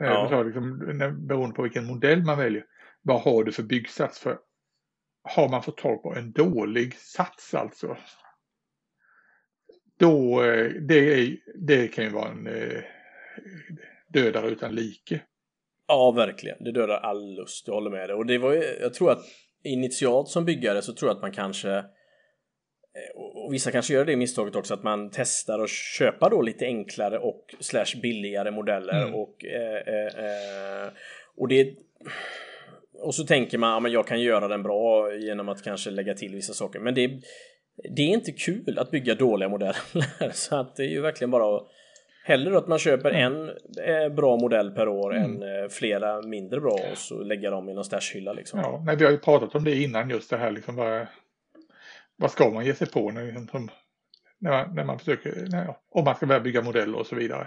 [0.00, 0.28] Eh, ja.
[0.28, 0.78] Så liksom,
[1.26, 2.64] beroende på vilken modell man väljer.
[3.02, 4.18] Vad har du för byggsats?
[4.18, 4.38] För
[5.22, 7.96] har man fått tag på en dålig sats alltså.
[9.98, 10.40] Då,
[10.88, 12.48] det, är, det kan ju vara en
[14.12, 15.20] dödare utan like.
[15.86, 16.64] Ja, verkligen.
[16.64, 17.66] Det dödar all lust.
[17.66, 18.16] Jag håller med dig.
[18.16, 19.24] Och det var ju, jag tror att
[19.64, 21.84] initialt som byggare så tror jag att man kanske eh,
[23.50, 27.18] och vissa kanske gör det misstaget också att man testar att köpa då lite enklare
[27.18, 29.14] och slash billigare modeller mm.
[29.14, 30.88] och eh, eh, eh,
[31.36, 31.74] och det
[33.02, 36.14] och så tänker man att ja, jag kan göra den bra genom att kanske lägga
[36.14, 37.10] till vissa saker men det
[37.96, 39.76] det är inte kul att bygga dåliga modeller
[40.32, 41.68] så att det är ju verkligen bara att
[42.24, 43.48] Hellre att man köper en
[43.86, 45.30] eh, bra modell per år mm.
[45.30, 48.60] än eh, flera mindre bra och så lägga dem i någon stashhylla liksom.
[48.60, 51.08] Ja, nej, vi har ju pratat om det innan just det här liksom bara
[52.20, 53.68] vad ska man ge sig på när, liksom,
[54.38, 57.46] när, man, när man försöker, när, om man ska börja bygga modeller och så vidare.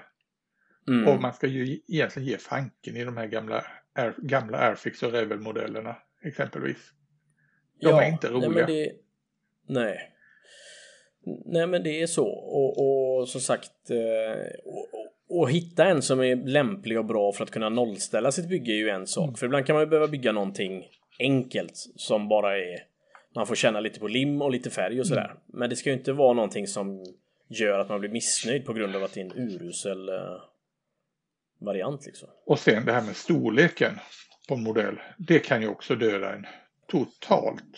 [0.88, 1.08] Mm.
[1.08, 5.12] Och man ska ju egentligen ge fanken i de här gamla, Air, gamla Airfix och
[5.12, 6.78] Revel-modellerna exempelvis.
[7.82, 8.50] De ja, är inte roliga.
[8.50, 8.92] Nej, det,
[9.74, 10.10] nej.
[11.46, 16.20] Nej men det är så och, och som sagt eh, och, och, hitta en som
[16.20, 19.28] är lämplig och bra för att kunna nollställa sitt bygge är ju en sak.
[19.28, 19.36] Mm.
[19.36, 20.86] För ibland kan man ju behöva bygga någonting
[21.20, 22.93] enkelt som bara är
[23.36, 25.26] man får känna lite på lim och lite färg och sådär.
[25.26, 25.38] Mm.
[25.48, 27.06] Men det ska ju inte vara någonting som
[27.48, 30.16] gör att man blir missnöjd på grund av att det är en urusel uh,
[31.60, 32.30] variant liksom.
[32.46, 34.00] Och sen det här med storleken
[34.48, 35.00] på en modell.
[35.18, 36.46] Det kan ju också döda en
[36.88, 37.78] totalt.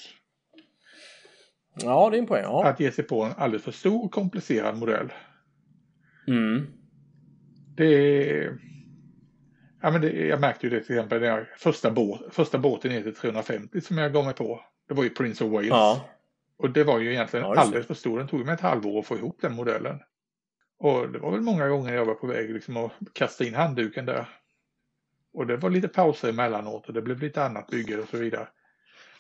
[1.82, 2.44] Ja, det är en poäng.
[2.44, 2.66] Ja.
[2.66, 5.14] Att ge sig på en alldeles för stor komplicerad modell.
[6.28, 6.68] Mm.
[7.78, 8.50] Det
[9.86, 13.02] Ja, men det, jag märkte ju det till exempel när första, båt, första båten ner
[13.02, 14.62] till 350 som jag gav mig på.
[14.88, 15.70] Det var ju Prince of Wales.
[15.70, 16.10] Ja.
[16.58, 18.18] Och det var ju egentligen ja, alldeles för stor.
[18.18, 20.00] Den tog mig ett halvår att få ihop den modellen.
[20.78, 24.06] Och det var väl många gånger jag var på väg liksom att kasta in handduken
[24.06, 24.30] där.
[25.34, 28.48] Och det var lite pauser emellanåt och det blev lite annat bygge och så vidare.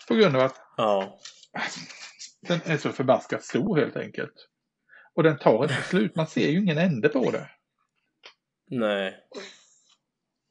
[0.07, 1.19] På grund av att ja.
[2.41, 4.47] den är så förbaskat stor helt enkelt.
[5.13, 6.15] Och den tar inte slut.
[6.15, 7.49] Man ser ju ingen ände på det.
[8.67, 9.17] Nej.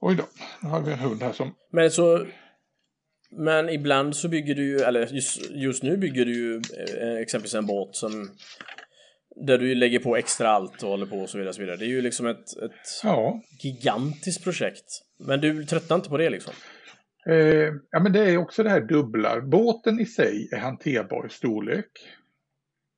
[0.00, 0.24] Oj då,
[0.60, 1.54] nu har vi en hund här som...
[1.70, 2.26] Men så...
[3.36, 6.60] Men ibland så bygger du ju, eller just, just nu bygger du ju
[7.00, 8.30] eh, exempelvis en båt som
[9.46, 11.48] där du lägger på extra allt och håller på och så vidare.
[11.48, 11.76] Och så vidare.
[11.76, 13.40] Det är ju liksom ett, ett ja.
[13.62, 14.84] gigantiskt projekt.
[15.18, 16.54] Men du tröttnar inte på det liksom?
[17.26, 19.40] Eh, ja men det är också det här dubbla.
[19.40, 21.90] Båten i sig är hanterbar i storlek.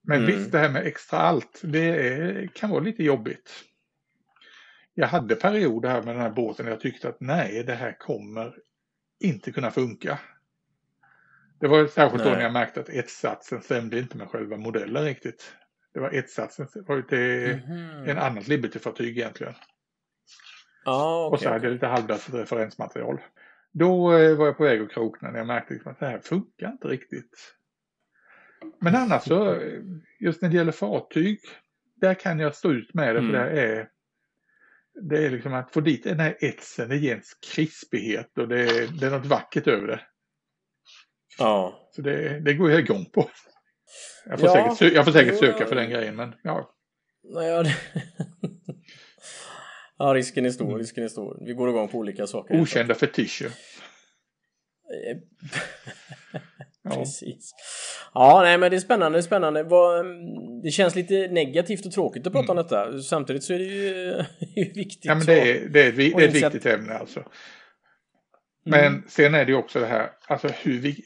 [0.09, 0.37] Men mm.
[0.37, 3.51] visst det här med extra allt, det är, kan vara lite jobbigt
[4.99, 8.55] jag hade perioder här med den här båten jag tyckte att nej, det här kommer
[9.21, 10.19] inte kunna funka.
[11.61, 12.33] Det var särskilt nej.
[12.33, 15.53] då när jag märkte att etsatsen stämde inte med själva modellen riktigt.
[15.95, 18.11] Det var etsatsen var till mm -hmm.
[18.11, 19.55] en annat Liberty-fartyg egentligen.
[20.85, 23.21] Ah, okay, och så hade jag lite halvdassigt referensmaterial.
[23.73, 26.19] Då eh, var jag på väg att krokna när jag märkte liksom att det här
[26.19, 27.55] funkar inte riktigt.
[28.81, 29.83] Men annars så, eh,
[30.21, 31.41] just när det gäller fartyg,
[31.97, 33.33] där kan jag stå ut med det mm.
[33.33, 33.89] för det är
[35.03, 37.23] det är liksom att få dit den här etsen, det ger en
[37.55, 40.01] krispighet och det är, det är något vackert över det.
[41.39, 41.89] Ja.
[41.91, 43.31] Så det, det går jag igång på.
[44.25, 46.75] Jag får, ja, säkert, jag får säkert söka jo, för den grejen men ja.
[47.23, 47.75] Ja, det...
[49.99, 50.79] ja risken är stor, mm.
[50.79, 51.39] risken är stor.
[51.47, 52.61] Vi går igång på olika saker.
[52.61, 53.51] Okända fetischer.
[56.95, 57.55] Precis.
[58.15, 59.61] Ja, nej men det är spännande, det är spännande.
[59.61, 62.59] Mm, det känns lite negativt och tråkigt att prata mm.
[62.59, 63.03] om detta.
[63.03, 64.15] Samtidigt så är det ju
[64.75, 65.05] viktigt.
[65.05, 67.23] Ja, men det är, det är, ett, det är ett viktigt ämne alltså.
[68.65, 69.03] Men mm.
[69.09, 71.05] sen är det ju också det här, alltså hur vi,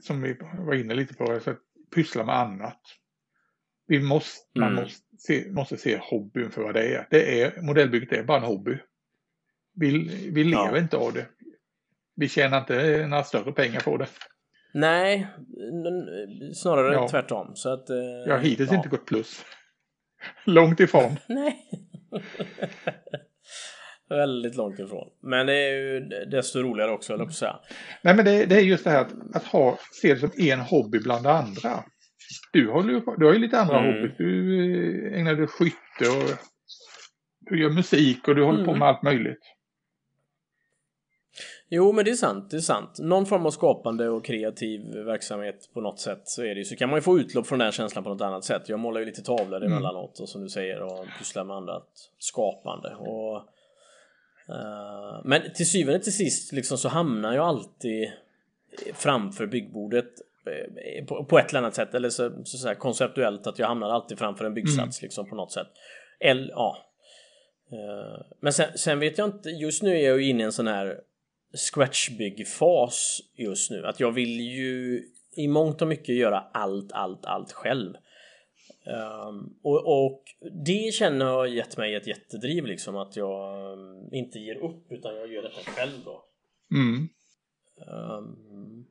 [0.00, 1.54] som vi var inne lite på, alltså,
[1.94, 2.80] pyssla med annat.
[3.86, 4.82] Vi måste, man mm.
[4.82, 7.06] måste se, måste se hobbyn för vad det är.
[7.10, 8.78] Det är modellbygget är bara en hobby.
[9.74, 9.90] Vi,
[10.32, 10.78] vi lever ja.
[10.78, 11.26] inte av det.
[12.16, 14.06] vi tjänar inte några större pengar på det.
[14.74, 15.26] Nej,
[16.54, 17.08] snarare Ja.
[17.08, 17.52] tvärtom.
[17.54, 18.76] Så att, eh, Jag har hittills ja.
[18.76, 19.44] inte gått plus.
[20.44, 21.16] Långt ifrån.
[21.28, 21.56] Nej.
[24.08, 25.08] Väldigt långt ifrån.
[25.22, 27.56] Men det är ju desto roligare också, eller på att säga.
[28.02, 30.60] Nej men det, det är just det här att, att ha, se det som en
[30.60, 31.84] hobby bland andra.
[32.52, 33.94] Du, håller på- du har ju lite andra Mm.
[33.94, 34.16] hobbys.
[34.18, 36.38] Du eh, ägnar dig åt skytte och
[37.40, 38.78] du gör musik och du håller på Mm.
[38.78, 39.40] med allt möjligt.
[41.74, 42.50] Jo, men det är sant.
[42.50, 42.98] Det är sant.
[42.98, 46.64] Någon form av skapande och kreativ verksamhet på något sätt så är det ju.
[46.64, 48.68] Så kan man ju få utlopp från den känslan på något annat sätt.
[48.68, 49.72] Jag målar ju lite tavlor Mm.
[49.72, 52.94] emellanåt och som du säger och pysslar med annat skapande.
[52.94, 53.36] Och,
[54.48, 58.12] eh, men till syvende till sist liksom så hamnar jag alltid
[58.94, 60.10] framför byggbordet
[60.46, 63.66] eh, på, på ett eller annat sätt eller så, så, så här konceptuellt att jag
[63.66, 65.68] hamnar alltid framför en byggsats liksom på något sätt.
[66.20, 66.76] Eller ja.
[67.72, 70.52] Eh, Men sen, sen vet jag inte, just nu är jag ju inne i en
[70.52, 71.00] sån här
[71.54, 73.86] scratchbyggfas just nu.
[73.86, 75.02] Att jag vill ju
[75.36, 77.94] i mångt och mycket göra allt, allt, allt själv.
[78.86, 80.22] Ehm, och, och
[80.64, 84.92] det känner jag har gett mig ett jättedriv liksom att jag um, inte ger upp
[84.92, 86.24] utan jag gör detta själv då.
[86.74, 87.08] Mm.
[87.86, 88.86] Ehm,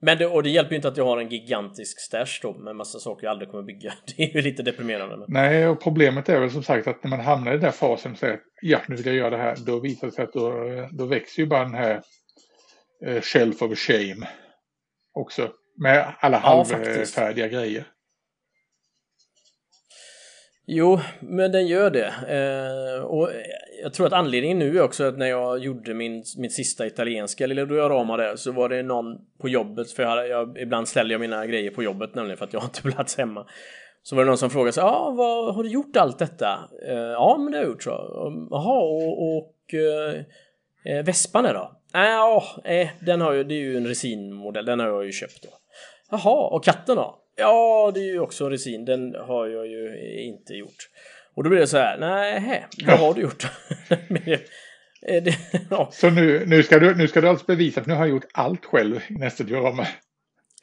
[0.00, 2.76] men det, och det hjälper ju inte att jag har en gigantisk stash då med
[2.76, 3.94] massa saker jag aldrig kommer bygga.
[4.16, 5.16] Det är ju lite deprimerande.
[5.16, 5.26] Men...
[5.28, 8.12] Nej, och problemet är väl som sagt att när man hamnar i den där fasen
[8.12, 10.32] och säger att ja, nu vill jag göra det här, då visar det sig att
[10.32, 10.52] då,
[10.90, 12.02] då växer ju bara den här
[13.06, 14.28] eh, shelf of shame
[15.14, 15.50] också.
[15.78, 17.86] Med alla Ja, halvfärdiga grejer.
[20.66, 22.06] Jo, men den gör det.
[22.06, 23.30] Eh, och
[23.82, 27.46] jag tror att anledningen nu är också att när jag gjorde min, min sista italienska
[27.46, 31.10] lilla diorama där så var det någon på jobbet, för jag, hade- jag, ibland ställer
[31.10, 33.46] jag mina grejer på jobbet nämligen för att jag har inte plats hemma.
[34.02, 36.58] Så var det någon som frågade så ja, ah, vad har du gjort allt detta?
[36.88, 37.90] Eh, ja, men det har jag gjort så.
[38.50, 40.20] Jaha, och, och eh,
[40.84, 41.72] eh Vespan då?
[41.92, 45.12] Ja, ah, eh, den har ju, det är ju en resinmodell, den har jag ju
[45.12, 45.48] köpt då.
[46.10, 47.18] Jaha, och katten då?
[47.36, 50.88] Ja, det är ju också resin, den har jag ju inte gjort.
[51.36, 53.46] Och då blir det så här, nej, vad har du gjort?
[55.00, 55.38] Det-
[55.70, 58.08] ja, Så nu, nu, ska du, nu ska du alltså bevisa att nu har jag
[58.08, 59.86] gjort allt själv i nästa diorama.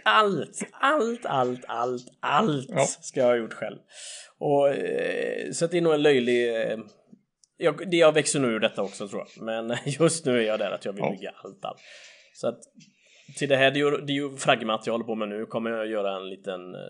[0.04, 2.86] allt, allt, allt, allt, allt Ja.
[2.86, 3.78] ska jag ha gjort själv.
[4.40, 6.56] Och, eh, så att det är nog en löjlig...
[6.62, 6.78] Eh,
[7.58, 9.44] jag, det jag växer nog ur detta också tror jag.
[9.46, 11.12] Men just nu är jag där att jag vill Ja.
[11.12, 11.80] bygga allt, allt.
[12.34, 12.60] Så att
[13.38, 15.46] till det här, det är ju, det är ju fragmat jag håller på med nu,
[15.46, 16.82] kommer jag göra en liten eh,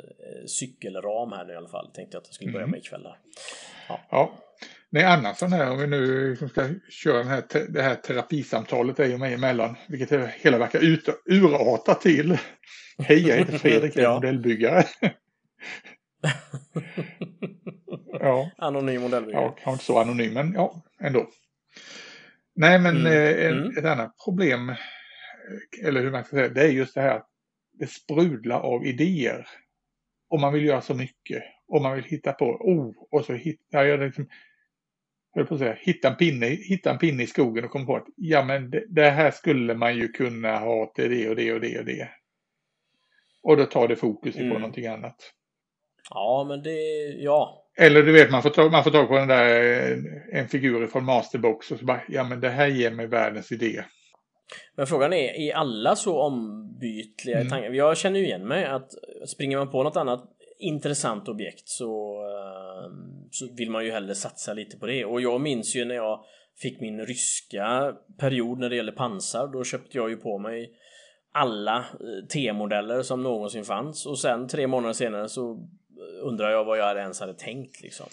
[0.47, 1.91] cykelram här nu i alla fall.
[1.93, 2.71] Tänkte jag att jag skulle börja Mm.
[2.71, 3.17] med ikväll här.
[4.11, 4.31] Ja.
[4.89, 8.97] Nej, annars sån här, om vi nu liksom ska köra den här, det här terapisamtalet
[8.97, 12.37] dig och mig emellan, vilket hela verkar ut, urarta till.
[12.97, 14.13] Hej, jag heter Fredrik, jag är Ja.
[14.15, 14.83] modellbyggare.
[18.19, 19.41] ja, Anonym modellbyggare.
[19.43, 21.27] ja, kanske inte så anonym, men ja, ändå.
[22.55, 23.77] Nej, men Mm, eh, mm.
[23.77, 24.75] ett annat problem,
[25.83, 27.29] eller hur man ska säga, det är just det här att
[27.71, 29.47] det sprudlar av idéer.
[30.29, 31.43] Och man vill göra så mycket.
[31.67, 34.29] Och man vill hitta på, oh, och så hittar jag liksom,
[35.35, 37.95] höll på att säga, hitta en, pinne, hitta en pinne i skogen och komma på
[37.95, 41.53] att ja men det, det här skulle man ju kunna ha till det och det
[41.53, 42.09] och det och det.
[43.43, 44.49] Och då tar det fokus Mm.
[44.49, 45.33] någonting annat.
[46.09, 46.79] Ja, men det...
[47.17, 47.59] Ja.
[47.77, 51.05] Eller du vet, man får, ta, man får tag på den där, en figur från
[51.05, 53.83] Masterbox och så bara, ja men det här ger mig världens idé.
[54.75, 57.49] Men frågan är, är alla så ombytliga Mm.
[57.49, 57.75] tanken?
[57.75, 58.91] Jag känner ju igen mig att
[59.27, 60.23] springer man på något annat
[60.59, 62.91] intressant objekt så, eh,
[63.31, 65.05] så vill man ju hellre satsa lite på det.
[65.05, 66.23] Och jag minns ju när jag
[66.61, 69.47] fick min ryska period när det gäller pansar.
[69.47, 70.71] Då köpte jag ju på mig
[71.31, 75.67] alla eh, T-modeller som någonsin fanns och sen tre månader senare så
[76.21, 78.05] undrar jag vad jag ens hade tänkt liksom.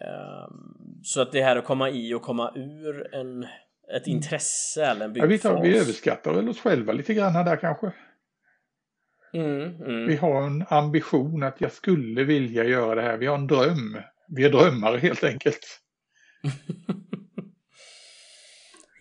[0.00, 3.46] Ehm, Så att det här att komma i och komma ur en,
[3.96, 5.82] ett intresse eller en Ja, vi, vi byggfas.
[5.82, 7.92] överskattar väl oss själva lite grann där kanske.
[9.32, 10.06] Mm, mm.
[10.06, 13.16] Vi har en ambition att jag skulle vilja göra det här.
[13.16, 13.98] Vi har en dröm.
[14.28, 15.80] Vi är drömmare helt enkelt.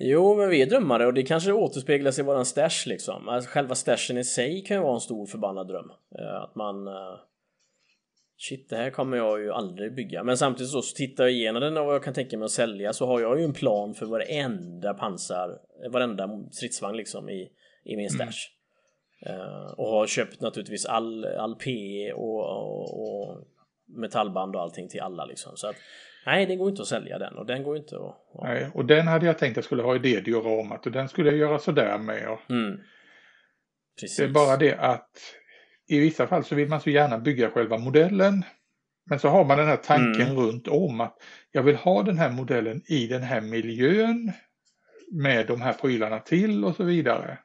[0.02, 3.30] Jo, men vi är drömmare och det kanske återspeglas i våran stash liksom.
[3.30, 5.92] Alltså, själva stashen i sig kan ju vara en stor förbannad dröm.
[6.20, 6.88] Eh, Att man...
[8.42, 10.24] Shit, det här kommer jag ju aldrig bygga.
[10.24, 12.52] Men samtidigt så, så tittar jag igenom den och vad jag kan tänka mig att
[12.52, 15.60] sälja så har jag ju en plan för varenda pansar,
[15.92, 17.50] varenda stridsvagn liksom i,
[17.84, 18.50] i min stash.
[19.26, 23.48] Eh, och har köpt naturligtvis all, all PE och, och, och
[23.88, 25.52] metallband och allting till alla liksom.
[25.56, 25.76] Så att
[26.26, 28.02] nej, det går inte att sälja den och den går inte att...
[28.04, 30.92] att Nej, och den hade jag tänkt att jag skulle ha i det dioramat och
[30.92, 32.30] den skulle jag göra sådär med.
[32.30, 32.80] Och Mm.
[34.00, 34.18] Precis.
[34.18, 35.10] det är bara det att
[35.90, 38.46] i vissa fall så vill man så gärna bygga själva modellen.
[39.10, 40.38] Men så har man den här tanken Mm.
[40.38, 41.18] runt om att
[41.52, 44.32] jag vill ha den här modellen i den här miljön.
[45.12, 47.38] med de här prylarna till och så vidare.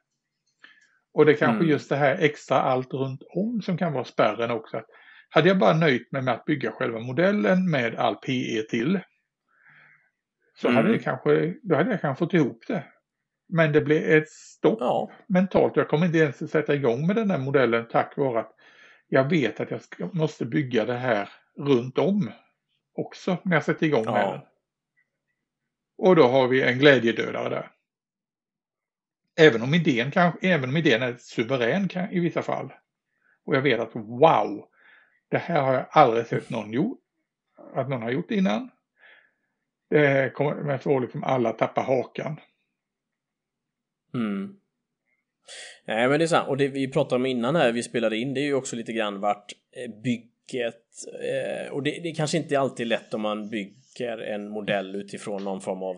[1.15, 1.69] Och det är kanske mm.
[1.71, 4.83] just det här extra allt runt om som kan vara spärren också.
[5.31, 9.01] Hade jag bara nöjt mig med att bygga själva modellen med all PE till
[10.57, 10.77] så mm.
[10.77, 12.85] hade jag kanske, då hade jag kanske fått ihop det.
[13.55, 15.11] Men det blev ett stopp ja.
[15.27, 15.77] mentalt.
[15.77, 18.55] Jag kommer inte ens sätta igång med den här modellen tack vare att
[19.09, 22.31] jag vet att jag ska, måste bygga det här runt om
[22.95, 24.13] också när jag sätter igång ja.
[24.13, 24.41] med den.
[25.99, 27.71] Och då har vi en glädjedödare där.
[29.37, 32.73] Även om idén, kan, även om idén är suverän kan, i vissa fall.
[33.45, 34.69] Och jag vet att wow,
[35.29, 37.01] det här har jag aldrig sett någon gjort.
[37.75, 38.71] Att någon har gjort innan.
[39.91, 42.41] Det kommer, jag tror liksom alla tappa hakan.
[44.15, 44.57] Mm.
[45.87, 46.49] Nej men det är sant.
[46.49, 48.93] Och det vi pratade om innan här vi spelade in det är ju också lite
[48.93, 50.85] grann vart eh, bygget
[51.23, 55.45] eh, och det, det är kanske inte alltid lätt om man bygger en modell utifrån
[55.45, 55.97] någon form av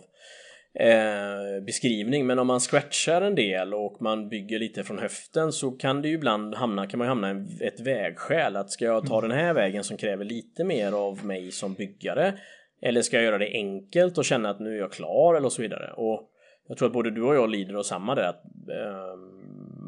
[0.75, 2.27] eh, beskrivning.
[2.27, 6.09] Men om man scratchar en del och man bygger lite från höften så kan det
[6.09, 8.57] ju ibland hamna, kan man hamna i ett vägskäl.
[8.57, 12.39] Att ska jag ta den här vägen som kräver lite mer av mig som byggare?
[12.83, 15.63] Eller ska jag göra det enkelt och känna att nu är jag klar eller så
[15.63, 15.93] vidare?
[15.93, 16.31] Och
[16.69, 19.17] jag tror att både du och jag lider av samma där att eh,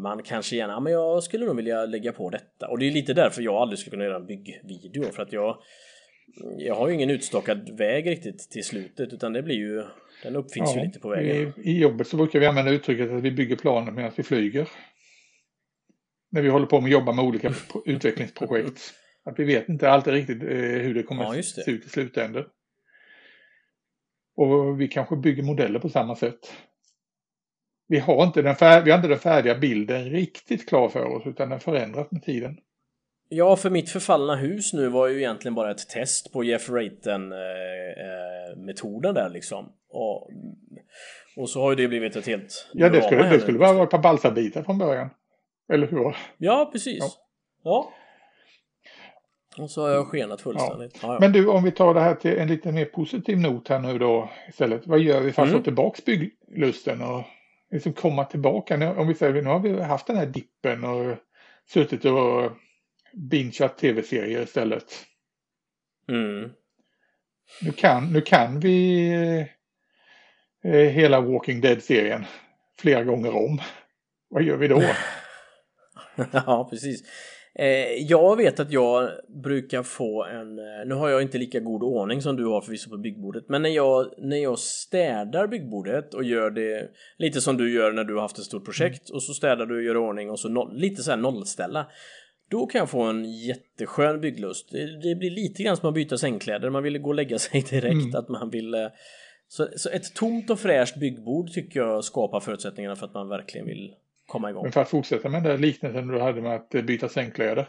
[0.03, 3.15] man kanske gärna, men jag skulle nog vilja lägga på detta och det är lite
[3.15, 5.59] därför jag aldrig skulle kunna göra en byggvideo för att jag
[6.59, 9.85] jag har ju ingen utstakad väg riktigt till slutet utan det blir ju
[10.23, 11.53] den uppfinns ja, ju lite på vägen.
[11.57, 14.69] I, I jobbet så brukar vi använda uttrycket att vi bygger planen medan vi flyger.
[16.31, 17.53] När vi håller på med att jobba med olika
[17.85, 18.81] utvecklingsprojekt.
[19.25, 21.43] Att vi vet inte alltid riktigt eh, hur det kommer ja, det.
[21.43, 22.45] se ut i slutändan.
[24.37, 26.53] Och vi kanske bygger modeller på samma sätt.
[27.89, 31.23] Vi har inte den, fär vi har inte den färdiga bilden riktigt klar för oss
[31.27, 32.59] utan den förändras med tiden.
[33.29, 37.33] Ja, för mitt förfallna hus nu var ju egentligen bara ett test på Jeff Raten
[37.33, 37.39] eh,
[38.99, 39.73] eh, där liksom.
[39.91, 40.31] Och,
[41.37, 42.69] och så har ju det blivit ett helt...
[42.73, 45.11] Ja, det skulle, det skulle bara vara ett par balsabitar från början.
[45.73, 46.17] Eller hur?
[46.39, 46.99] Ja, precis.
[47.01, 47.11] Ja.
[47.63, 47.93] ja.
[49.63, 50.99] Och så har jag skenat fullständigt.
[51.03, 51.13] Ja.
[51.13, 53.79] Ja, Men du, om vi tar det här till en lite mer positiv not här
[53.79, 54.87] nu då istället.
[54.87, 55.61] Vad gör vi för att mm.
[55.61, 57.25] få tillbaka bygglusten och
[57.71, 58.93] liksom komma tillbaka?
[58.93, 61.17] Om vi säger nu har vi haft den här dippen och
[61.69, 62.53] suttit och
[63.13, 65.07] bingeat tv-serier istället.
[66.09, 66.51] Mm.
[67.63, 69.11] Nu, kan, nu kan vi
[70.65, 72.25] eh, hela Walking Dead-serien
[72.79, 73.61] flera gånger om.
[74.29, 74.83] Vad gör vi då?
[76.33, 77.03] ja, precis.
[77.59, 79.11] Eh, jag vet att jag
[79.43, 82.91] brukar få en, eh, nu har jag inte lika god ordning som du har förvisso
[82.91, 87.73] på byggbordet, men när jag, när jag städar byggbordet och gör det lite som du
[87.73, 90.31] gör när du har haft ett stort projekt och så städar du och gör ordning
[90.31, 91.87] och så noll, lite så här nollställa.
[92.51, 94.71] Då kan jag få en jätteskön bygglust.
[94.71, 96.71] Det, det, blir lite grann som att byta sängkläder.
[96.71, 97.95] Man vill gå och lägga sig direkt.
[97.95, 98.15] Mm.
[98.15, 98.75] Att man vill...
[98.75, 98.87] Eh,
[99.49, 103.67] så, så, ett tomt och fräscht byggbord tycker jag skapar förutsättningarna för att man verkligen
[103.67, 103.95] vill
[104.29, 104.63] komma igång.
[104.63, 107.69] Men för att fortsätta med den där liknelsen du hade med att byta sängkläder.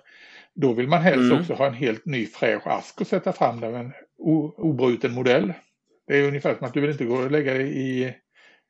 [0.54, 1.40] Då vill man helst mm.
[1.40, 3.94] också ha en helt ny fräsch ask och sätta fram där med en
[4.58, 5.54] obruten modell.
[6.08, 8.14] Det är ungefär som att du vill inte gå och lägga dig i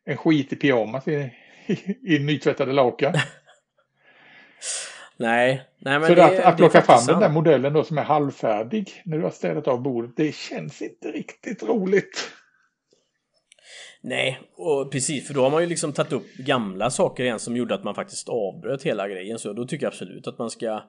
[0.06, 1.32] en skit i pyjamas i,
[1.66, 3.14] i, i nytvättade lakan.
[5.18, 8.04] Nej, nej men Så det, att, att plocka fram den där modellen då som är
[8.04, 12.32] halvfärdig när du har städat av bordet, det känns inte riktigt roligt.
[14.02, 17.58] Nej, och precis, för då har man ju liksom tagit upp gamla saker igen som
[17.58, 19.40] gjorde att man faktiskt avbröt hela grejen.
[19.40, 20.82] Så då tycker jag absolut att man ska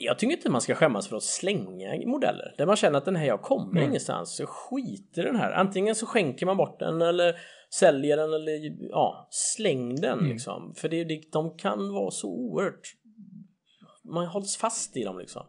[0.00, 2.54] jag tycker inte man ska skämmas för att slänga modeller.
[2.58, 3.88] Där man känner att den här jag kommer mm.
[3.88, 4.36] ingenstans.
[4.36, 5.52] Så skit i den här.
[5.52, 7.36] Antingen så skänker man bort den eller
[7.74, 10.30] säljer den eller ja, släng den mm.
[10.32, 10.74] liksom.
[10.76, 12.94] För det, det, de kan vara så oerhört
[14.04, 15.46] man hålls fast i dem liksom.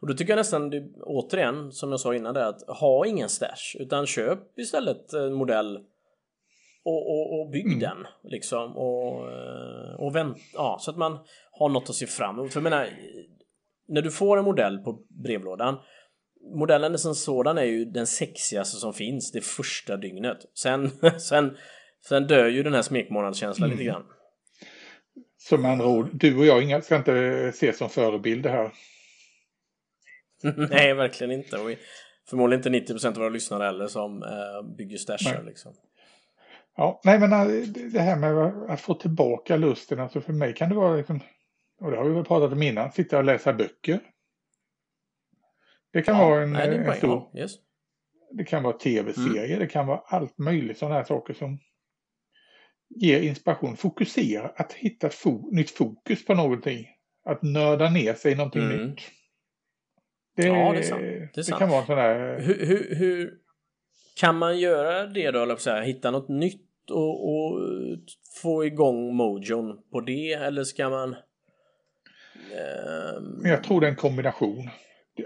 [0.00, 3.76] Och då tycker jag nästan, återigen, som jag sa innan det, att ha ingen stash,
[3.78, 5.78] utan köp istället en modell
[6.86, 7.78] och, och, och bygg mm.
[7.78, 11.18] den liksom och, eh, och vänt, ja, så att man
[11.50, 12.52] har något att se fram emot.
[12.52, 12.88] För jag menar,
[13.88, 15.76] när du får en modell på brevlådan
[16.54, 20.38] Modellen som sådan är ju den sexigaste som finns det första dygnet.
[20.54, 21.56] Sen, sen,
[22.08, 23.78] sen dör ju den här smekmånadskänslan mm.
[23.78, 24.04] lite grann.
[25.38, 27.12] Som andra ord, du och jag ska inte
[27.48, 28.72] ses som förebilder här.
[30.70, 31.58] Nej, verkligen inte.
[31.58, 31.70] Och
[32.30, 35.74] förmodligen inte 90% av våra lyssnare heller som äh, bygger stashar liksom.
[36.76, 37.46] Ja, nej men äh,
[37.92, 38.32] det här med
[38.70, 41.20] att få tillbaka lusten, alltså för mig kan det vara liksom,
[41.80, 44.00] och det har vi väl pratat om innan, sitta och läsa böcker.
[45.92, 47.30] Det kan ja, vara en, nej, en stor...
[47.32, 47.52] Ja, yes.
[48.30, 49.58] Det kan vara tv-serier, mm.
[49.58, 51.58] det kan vara allt möjligt sådana här saker som
[52.88, 53.76] ger inspiration.
[53.76, 56.86] Fokusera, att hitta ett fo nytt fokus på någonting.
[57.24, 58.86] Att nörda ner sig i någonting mm.
[58.86, 59.00] nytt.
[60.36, 61.00] Det, ja, det är sant.
[61.00, 61.58] Det, är det sant.
[61.58, 62.40] kan vara sån där...
[62.40, 63.38] Hur, hur, hur,
[64.20, 67.60] kan man göra det då, eller så här, hitta något nytt och, och
[68.42, 71.16] få igång mojon på det eller ska man?
[73.16, 73.42] Um...
[73.44, 74.70] Jag tror det är en kombination.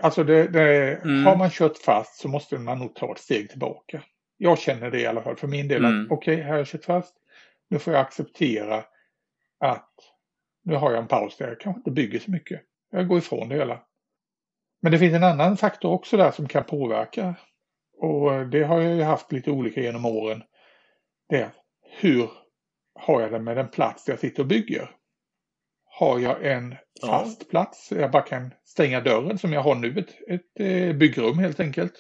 [0.02, 1.26] Alltså det, det mm.
[1.26, 4.02] har man kört fast så måste man nog ta ett steg tillbaka.
[4.36, 5.84] Jag känner det i alla fall för min del.
[5.84, 6.06] Mm.
[6.10, 7.14] Okej, okay, här har jag kört fast.
[7.68, 8.84] Nu får jag acceptera
[9.60, 9.94] att
[10.64, 12.60] nu har jag en paus där jag kanske inte bygger så mycket.
[12.90, 13.80] Jag går ifrån det hela.
[14.82, 17.34] Men det finns en annan faktor också där som kan påverka.
[17.98, 20.42] Och det har jag ju haft lite olika genom åren.
[21.30, 21.50] Det är
[22.00, 22.30] hur
[22.94, 24.90] har jag det med den plats jag sitter och bygger?
[25.84, 27.50] Har jag en fast ja.
[27.50, 31.60] plats jag bara kan stänga dörren som jag har nu, ett, ett eh, byggrum helt
[31.60, 31.92] enkelt.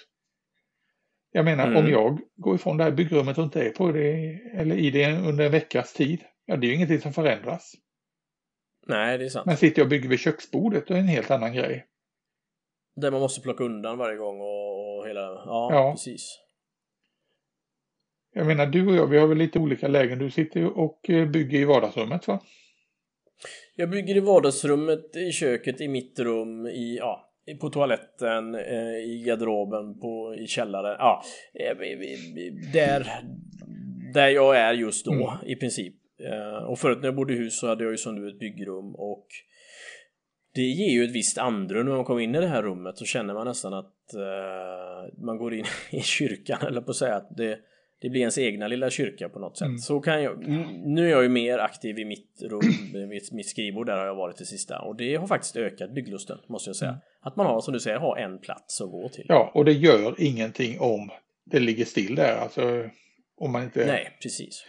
[1.32, 1.84] Jag menar mm.
[1.84, 5.12] om jag går ifrån det här byggrummet och inte är på det eller i det
[5.12, 7.74] under en veckas tid, ja det är ju ingenting som förändras.
[8.86, 9.46] Nej, det är sant.
[9.46, 11.86] Men sitter jag och bygger vid köksbordet, då är det en helt annan grej.
[12.96, 16.38] Där man måste plocka undan varje gång och, och hela, ja, ja, precis.
[18.32, 20.18] Jag menar, du och jag, vi har väl lite olika lägen.
[20.18, 22.40] Du sitter och eh, bygger i vardagsrummet, va?
[23.76, 29.22] Jag bygger i vardagsrummet, i köket, i mitt rum, i, ja, på toaletten, eh, i
[29.26, 30.96] garderoben, på, i källaren.
[30.98, 31.22] Ja,
[31.54, 31.76] eh,
[32.72, 33.06] där,
[34.14, 35.46] där jag är just då mm.
[35.46, 35.94] i princip.
[36.68, 38.94] Och förut när jag bodde i hus så hade jag ju som du ett byggrum
[38.94, 39.26] och
[40.54, 43.04] det ger ju ett visst andrum när man kommer in i det här rummet så
[43.04, 47.36] känner man nästan att uh, man går in i kyrkan eller på att säga att
[47.36, 47.58] det,
[48.00, 49.66] det blir ens egna lilla kyrka på något sätt.
[49.66, 49.78] Mm.
[49.78, 50.48] Så kan jag,
[50.84, 52.60] nu är jag ju mer aktiv i mitt rum,
[53.08, 54.78] mitt, mitt skrivbord, där har jag varit det sista.
[54.78, 56.90] Och det har faktiskt ökat bygglusten, måste jag säga.
[56.90, 57.00] Mm.
[57.20, 59.26] Att man har, som du säger, har en plats att gå till.
[59.28, 61.10] Ja, och det gör ingenting om
[61.44, 62.88] det ligger still där, alltså
[63.36, 63.86] om man inte...
[63.86, 64.66] Nej, precis.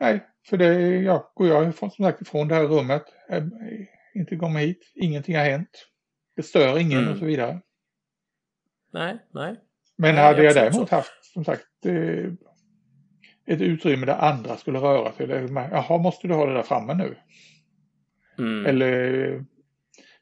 [0.00, 3.04] Nej, för det, ja, går jag som sagt ifrån det här rummet,
[4.14, 5.88] inte komma hit, ingenting har hänt,
[6.36, 7.12] det stör ingen mm.
[7.12, 7.60] och så vidare.
[8.92, 9.56] Nej, nej.
[9.96, 10.94] Men nej, hade jag, jag däremot så.
[10.94, 11.73] haft, som sagt, eh,
[13.46, 15.28] ett utrymme där andra skulle röra sig.
[15.70, 17.16] Jaha, måste du ha det där framme nu?
[18.38, 18.66] Mm.
[18.66, 19.44] Eller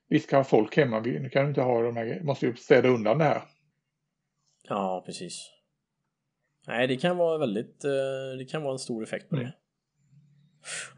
[0.08, 2.88] vi ska ha folk hemma, nu kan du inte ha de här måste ju städa
[2.88, 3.42] undan det här.
[4.68, 5.50] Ja, precis.
[6.66, 9.42] Nej, det kan vara väldigt, eh, det kan vara en stor effekt på det.
[9.42, 9.52] Mm.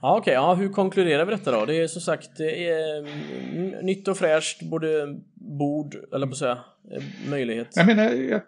[0.03, 0.35] Ja, okej, okay.
[0.35, 1.67] ja, hur konkluderar vi detta då?
[1.67, 6.39] Det är som sagt det är mm, nytt och fräscht, både bord, eller på att
[6.39, 7.69] säga, eh, möjlighet.
[7.75, 8.43] Jag menar, jag,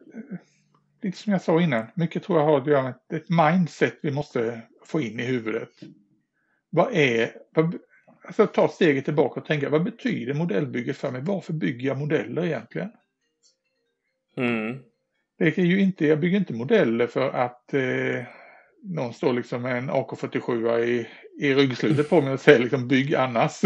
[1.07, 4.11] lite som jag sa innan, mycket tror jag har att göra med ett mindset vi
[4.11, 5.71] måste få in i huvudet.
[6.71, 7.79] Vad är, vad,
[8.25, 11.23] alltså ta steget tillbaka och tänka, vad betyder modellbygge för mig?
[11.25, 12.91] Varför bygger jag modeller egentligen?
[14.37, 14.79] Mm.
[15.39, 18.25] Det är ju inte, jag bygger inte modeller för att eh,
[18.83, 21.09] någon står liksom med en AK47 i,
[21.41, 23.61] i ryggslutet på mig och säger liksom bygg annars.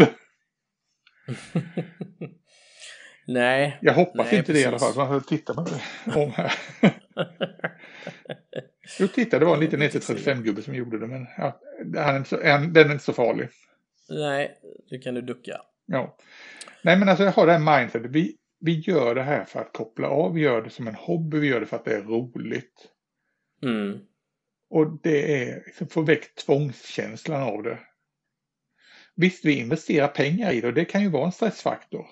[3.33, 3.77] nej.
[3.81, 4.53] Jag hoppas nej, inte precis.
[4.53, 5.09] det i alla fall.
[5.09, 6.53] Man titta på det om här.
[8.99, 12.29] jo, titta, det var en liten 135-gubbe som gjorde det, men ja, den, är inte
[12.29, 13.49] så, den är inte så farlig.
[14.09, 14.55] Nej,
[14.89, 15.61] det kan du ducka.
[15.85, 16.17] Ja.
[16.81, 18.11] Nej, men alltså jag har det här mindsetet.
[18.11, 21.39] Vi, vi gör det här för att koppla av, vi gör det som en hobby,
[21.39, 22.87] vi gör det för att det är roligt.
[23.63, 23.99] Mm.
[24.69, 27.79] Och det är liksom få väck tvångskänslan av det.
[29.15, 32.05] Visst, vi investerar pengar i det och det kan ju vara en stressfaktor.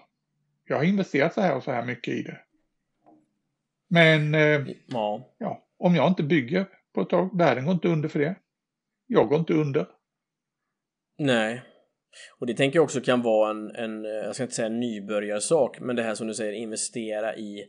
[0.69, 2.39] Jag har investerat så här och så här mycket i det.
[3.89, 5.35] Men eh, ja.
[5.37, 5.67] ja.
[5.79, 8.35] om jag inte bygger på ett tag, världen går inte under för det.
[9.07, 9.87] Jag går inte under.
[11.17, 11.61] Nej.
[12.39, 15.79] Och det tänker jag också kan vara en, en jag ska inte säga en nybörjarsak,
[15.79, 17.65] men det här som du säger, investera i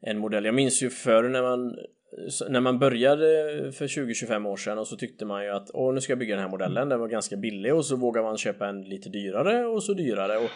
[0.00, 0.44] en modell.
[0.44, 1.76] Jag minns ju förr när man
[2.48, 3.24] när man började
[3.72, 6.34] för 20-25 år sedan och så tyckte man ju att åh nu ska jag bygga
[6.34, 9.66] den här modellen, den var ganska billig och så vågar man köpa en lite dyrare
[9.66, 10.50] och så dyrare och,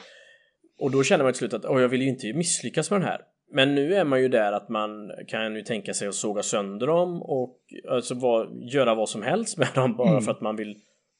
[0.78, 3.08] och då känner man till slut att åh jag vill ju inte misslyckas med den
[3.08, 3.20] här.
[3.52, 6.86] Men nu är man ju där att man kan ju tänka sig att såga sönder
[6.86, 7.58] dem och
[7.90, 10.22] alltså vad, göra vad som helst med dem bara mm.
[10.22, 10.76] för att man vill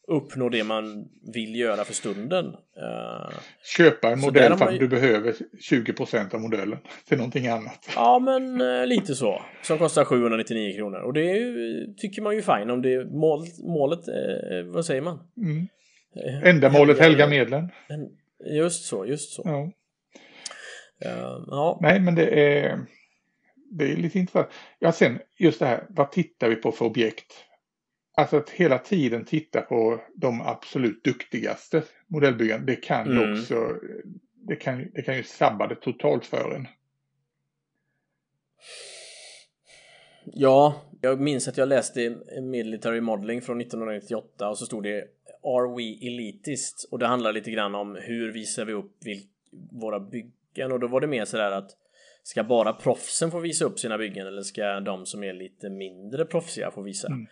[0.09, 2.46] uppnå det man vill göra för stunden.
[2.46, 3.30] Uh,
[3.76, 4.78] Köpa en modell för att man...
[4.78, 5.34] du behöver
[5.70, 6.78] 20% av modellen
[7.09, 7.90] till någonting annat.
[7.94, 9.42] Ja, men uh, lite så.
[9.62, 10.98] Som kostar 799 kronor.
[10.98, 15.18] Och det ju, tycker man ju fine om det mål, målet, uh, vad säger man?
[15.36, 15.68] Mm.
[16.44, 17.68] Ändamålet helga medlen.
[18.45, 19.43] Just så, just så.
[19.45, 19.72] Ja.
[21.47, 21.78] ja.
[21.82, 22.86] Nej, men det är,
[23.70, 24.49] det är lite intressant.
[24.78, 27.45] Ja, sen just det här, vad tittar vi på för objekt?
[28.16, 33.32] Alltså att hela tiden titta på de absolut duktigaste modellbyggarna, det kan mm.
[33.32, 33.74] också,
[34.34, 36.66] det kan, det kan ju sabba det totalt för en.
[40.24, 45.05] Ja, jag minns att jag läste Military Modeling från 1998 och så stod det
[45.43, 46.89] Are we elitist?
[46.91, 48.97] Och det handlar lite grann om hur visar vi upp
[49.70, 51.76] våra byggen och då var det mer sådär att
[52.28, 56.24] Ska bara proffsen få visa upp sina byggen eller ska de som är lite mindre
[56.24, 57.09] proffsiga få visa?
[57.09, 57.26] Mm.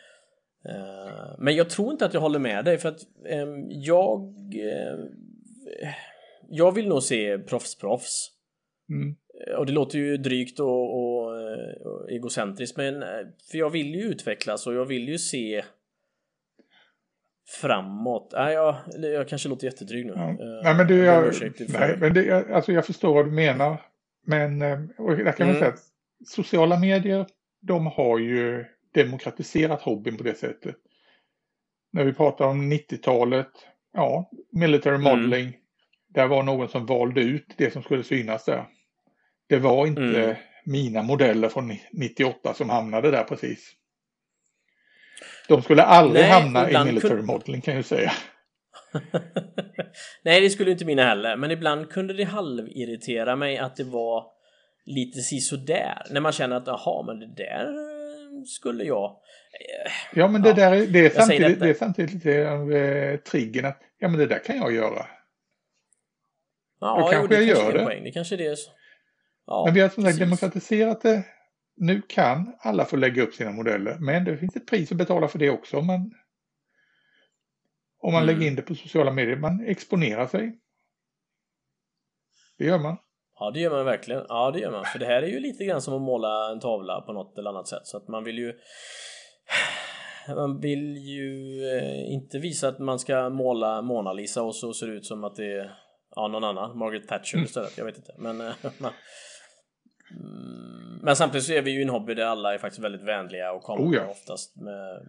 [0.69, 4.99] Eh, men jag tror inte att jag håller med dig för att ehm, jag eh,
[6.49, 8.31] jag vill nog se proffs-proffs.
[8.91, 9.17] Mm.
[9.59, 11.27] Och det låter ju drygt och, och,
[11.85, 13.05] och egocentriskt men
[13.51, 15.65] för jag vill ju utvecklas och jag vill ju se
[17.49, 18.33] framåt.
[18.33, 20.13] Nej, jag, jag kanske låter jättedryg nu.
[20.17, 20.37] Ja.
[20.63, 21.33] Nej, men du, jag,
[21.69, 23.83] nej, men det, alltså jag förstår vad du menar.
[24.27, 24.63] Men
[24.99, 25.59] och där kan man mm.
[25.59, 25.83] säga att
[26.27, 27.27] sociala medier,
[27.61, 30.77] de har ju demokratiserat hobbyn på det sättet.
[31.93, 33.51] När vi pratar om 90-talet,
[33.93, 35.03] ja, military mm.
[35.03, 35.61] modeling, mm.
[36.09, 38.65] där var någon som valde ut det som skulle synas där.
[39.49, 40.37] Det var inte mm.
[40.65, 43.73] mina modeller från 98 som hamnade där precis.
[45.49, 47.23] De skulle aldrig Nej, hamna i military kunde...
[47.23, 48.13] modeling kan jag säga.
[50.23, 51.37] Nej, det skulle inte mina heller.
[51.37, 54.25] Men ibland kunde det halvirritera mig att det var
[54.85, 56.03] lite sisådär.
[56.11, 57.67] När man känner att jaha, men det där
[58.47, 59.05] skulle jag...
[59.05, 63.17] Eh, ja, men det ja, där det är, samtidigt, det är samtidigt lite av eh,
[63.17, 65.07] triggern att ja, men det där kan jag göra.
[66.81, 67.85] Ja, Då kanske jo, jag gör det.
[67.85, 68.05] Poäng.
[68.05, 68.71] Det kanske det är så.
[69.47, 71.25] Ja, men vi har som sagt demokratiserat det
[71.77, 75.29] nu kan alla få lägga upp sina modeller, men det finns ett pris att betala
[75.29, 75.77] för det också.
[75.77, 76.14] Om man,
[77.99, 78.35] om man mm.
[78.35, 80.61] lägger in det på sociala medier, man exponerar sig.
[82.59, 82.97] Det gör man.
[83.39, 84.24] Ja, det gör man verkligen.
[84.29, 84.85] Ja, det gör man.
[84.85, 87.51] För det här är ju lite grann som att måla en tavla på något eller
[87.51, 87.87] annat sätt.
[87.87, 88.55] Så att man vill ju...
[90.29, 94.87] Man vill ju eh, inte visa att man ska måla Mona Lisa och så ser
[94.87, 95.72] det ut som att det är
[96.16, 96.79] ja, någon annan.
[96.79, 97.79] Margaret Thatcher istället.
[97.79, 98.14] Jag vet inte.
[98.18, 98.93] Men eh, man,
[100.11, 100.66] Mm,
[101.07, 103.63] men samtidigt så är vi ju en hobby där alla är faktiskt väldigt vänliga och
[103.63, 104.07] kommer oh ja.
[104.07, 105.09] oftast med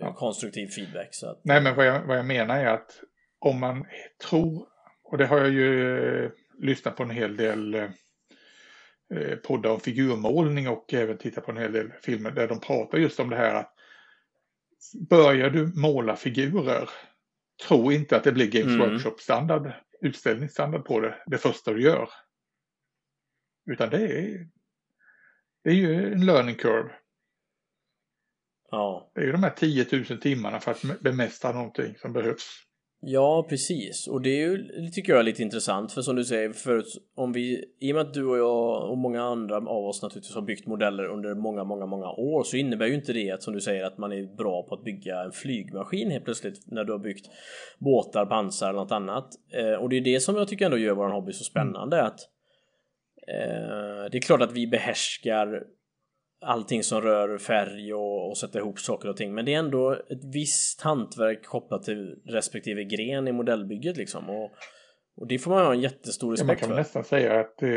[0.00, 0.14] ja.
[0.14, 1.08] konstruktiv feedback.
[1.10, 1.40] Så att...
[1.44, 3.00] Nej, men vad jag, vad jag menar är att
[3.38, 3.86] om man
[4.28, 4.66] tror,
[5.04, 10.68] och det har jag ju eh, lyssnat på en hel del eh, poddar om figurmålning
[10.68, 13.54] och även tittat på en hel del filmer där de pratar just om det här
[13.54, 13.74] att
[15.10, 16.90] börjar du måla figurer,
[17.68, 18.90] tro inte att det blir Games mm.
[18.90, 22.08] Workshop-standard, utställningsstandard på det, det första du gör.
[23.70, 24.46] Utan det är,
[25.64, 26.90] det är ju en learning curve.
[28.70, 29.12] Ja.
[29.14, 32.62] Det är ju de här 10 000 timmarna för att bemästra någonting som behövs.
[33.04, 34.08] Ja, precis.
[34.08, 35.92] Och det är ju, det tycker jag är lite intressant.
[35.92, 36.84] För som du säger, för
[37.16, 40.34] om vi, i och med att du och jag och många andra av oss naturligtvis
[40.34, 43.54] har byggt modeller under många, många, många år så innebär ju inte det att som
[43.54, 46.92] du säger att man är bra på att bygga en flygmaskin helt plötsligt när du
[46.92, 47.26] har byggt
[47.78, 49.28] båtar, pansar eller något annat.
[49.52, 52.02] Eh, och det är det som jag tycker ändå gör vår hobby så spännande.
[52.02, 52.20] Att
[54.10, 55.64] det är klart att vi behärskar
[56.40, 59.92] allting som rör färg och, och sätta ihop saker och ting men det är ändå
[59.92, 64.50] ett visst hantverk kopplat till respektive gren i modellbygget liksom och,
[65.16, 66.66] och det får man ha en jättestor respekt för.
[66.66, 66.98] Ja, man kan för.
[66.98, 67.68] nästan säga att eh,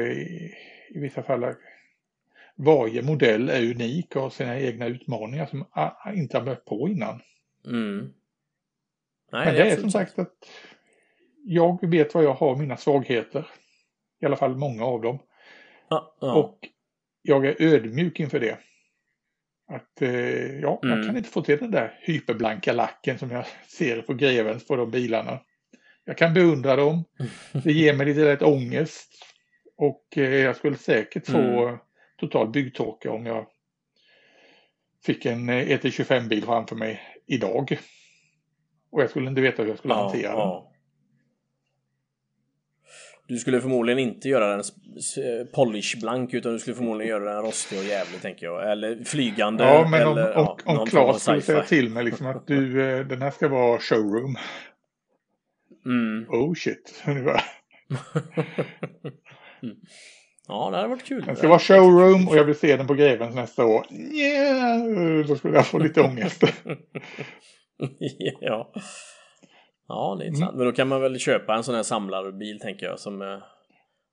[0.89, 1.55] i vissa fall
[2.55, 5.65] varje modell är unik och har sina egna utmaningar som
[6.15, 7.21] inte har mött på innan.
[7.65, 8.13] Mm.
[9.31, 10.49] Nej, men det, det är som sagt att
[11.43, 13.47] jag vet vad jag har mina svagheter.
[14.21, 15.19] I alla fall många av dem.
[15.89, 16.33] Ja, ja.
[16.33, 16.59] Och
[17.21, 18.59] jag är ödmjuk inför det.
[19.67, 20.97] Att eh, ja, mm.
[20.97, 24.75] jag kan inte få till den där hyperblanka lacken som jag ser på grevens på
[24.75, 25.39] de bilarna.
[26.05, 27.03] Jag kan beundra dem.
[27.63, 29.13] Det ger mig lite lätt ångest.
[29.77, 31.77] Och eh, jag skulle säkert få mm.
[32.17, 33.47] total byggtorka om jag
[35.05, 37.77] fick en ET25-bil e framför mig idag.
[38.91, 40.74] Och jag skulle inte veta hur jag skulle ja, hantera den.
[43.27, 44.63] Du skulle förmodligen inte göra den
[45.53, 48.71] polishblank utan du skulle förmodligen göra den rostig och jävlig tänker jag.
[48.71, 49.63] Eller flygande.
[49.63, 53.07] Ja, men eller, om, ja, om Claes skulle säga till mig liksom att du, eh,
[53.07, 54.35] den här ska vara showroom.
[55.85, 56.25] Mm.
[56.29, 57.41] Oh shit, ungefär.
[59.63, 59.75] mm.
[60.47, 61.23] Ja, det hade varit kul.
[61.25, 63.85] Den ska vara showroom och jag vill se den på Grevens nästa år.
[63.91, 66.43] Yeah, då skulle jag få lite ångest.
[68.41, 68.73] ja.
[69.87, 70.51] Ja, det är intressant.
[70.51, 70.57] Mm.
[70.57, 72.99] Men då kan man väl köpa en sån här samlarbil tänker jag.
[72.99, 73.37] Som, eh,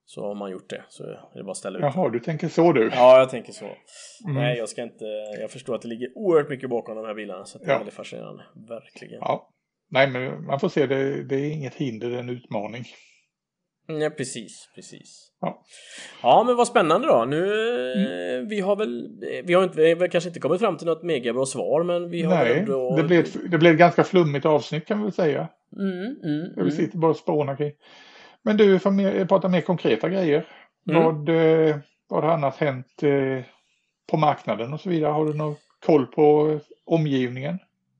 [0.05, 0.83] så har man gjort det.
[0.89, 1.83] Så är det bara att ställa ut.
[1.95, 2.89] Jaha, du tänker så du?
[2.93, 3.65] Ja, jag tänker så.
[3.65, 4.35] Mm.
[4.35, 5.05] Nej, jag ska inte.
[5.39, 7.45] Jag förstår att det ligger oerhört mycket bakom de här bilarna.
[7.45, 8.43] Så det är väldigt fascinerande.
[8.69, 9.19] Verkligen.
[9.21, 9.49] Ja.
[9.89, 10.85] Nej, men man får se.
[10.85, 12.85] Det, det är inget hinder, det är en utmaning.
[13.87, 15.31] Ja, precis, precis.
[15.41, 15.63] Ja.
[16.23, 17.25] ja, men vad spännande då.
[17.25, 17.53] Nu,
[17.93, 18.47] mm.
[18.47, 19.09] vi har väl,
[19.43, 22.21] vi har, inte, vi har kanske inte kommit fram till något megabra svar, men vi
[22.21, 22.95] har Nej, ändå...
[22.95, 25.47] det blev, ett, det blev ett ganska flummigt avsnitt kan vi väl säga.
[25.77, 26.71] Mm, mm, vi mm.
[26.71, 27.71] sitter bara och spånar kring.
[28.41, 30.45] Men du, för mer, prata mer konkreta grejer.
[30.89, 31.03] Mm.
[31.03, 33.45] Vad, eh, vad har annars hänt eh,
[34.11, 35.11] på marknaden och så vidare?
[35.11, 35.55] Har du någon
[35.85, 37.59] koll på omgivningen?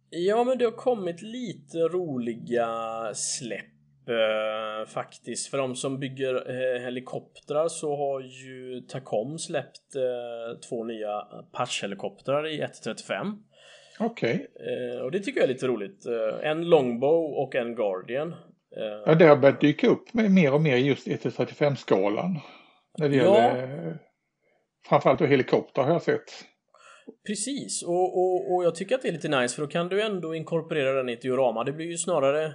[0.10, 2.68] Ja, men det har kommit lite roliga
[3.14, 3.66] släpp
[4.10, 5.48] Uh, faktiskt.
[5.48, 11.22] För de som bygger uh, helikoptrar så har ju Tacom släppt uh, två nya
[11.52, 13.28] Patch-helikoptrar i 135.
[14.06, 14.48] Okej.
[14.60, 16.06] Eh, och det tycker jag är lite roligt.
[16.06, 18.32] Eh, en Longbow och en Guardian.
[18.32, 22.40] Eh, Ja, det har börjat dyka upp med mer och mer just 1-35-skalan.
[22.98, 23.98] När det gäller
[24.90, 26.46] framförallt då helikopter har jag sett.
[27.28, 30.02] Precis, och, och, och jag tycker att det är lite nice för då kan du
[30.02, 31.64] ändå inkorporera den i ett diorama.
[31.64, 32.54] Det blir ju snarare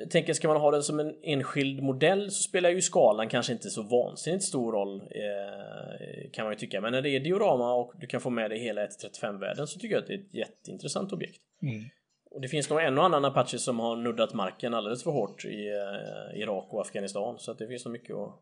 [0.00, 3.52] jag tänker, ska man ha den som en enskild modell så spelar ju skalan kanske
[3.52, 6.80] inte så vansinnigt stor roll eh, kan man ju tycka.
[6.80, 9.94] Men när det är diorama och du kan få med dig hela 1.35-världen så tycker
[9.94, 11.40] jag att det är ett jätteintressant objekt.
[11.62, 11.84] Mm.
[12.30, 15.44] Och det finns nog en och annan Apache som har nuddat marken alldeles för hårt
[15.44, 17.38] i eh, Irak och Afghanistan.
[17.38, 18.40] Så att det finns nog mycket att...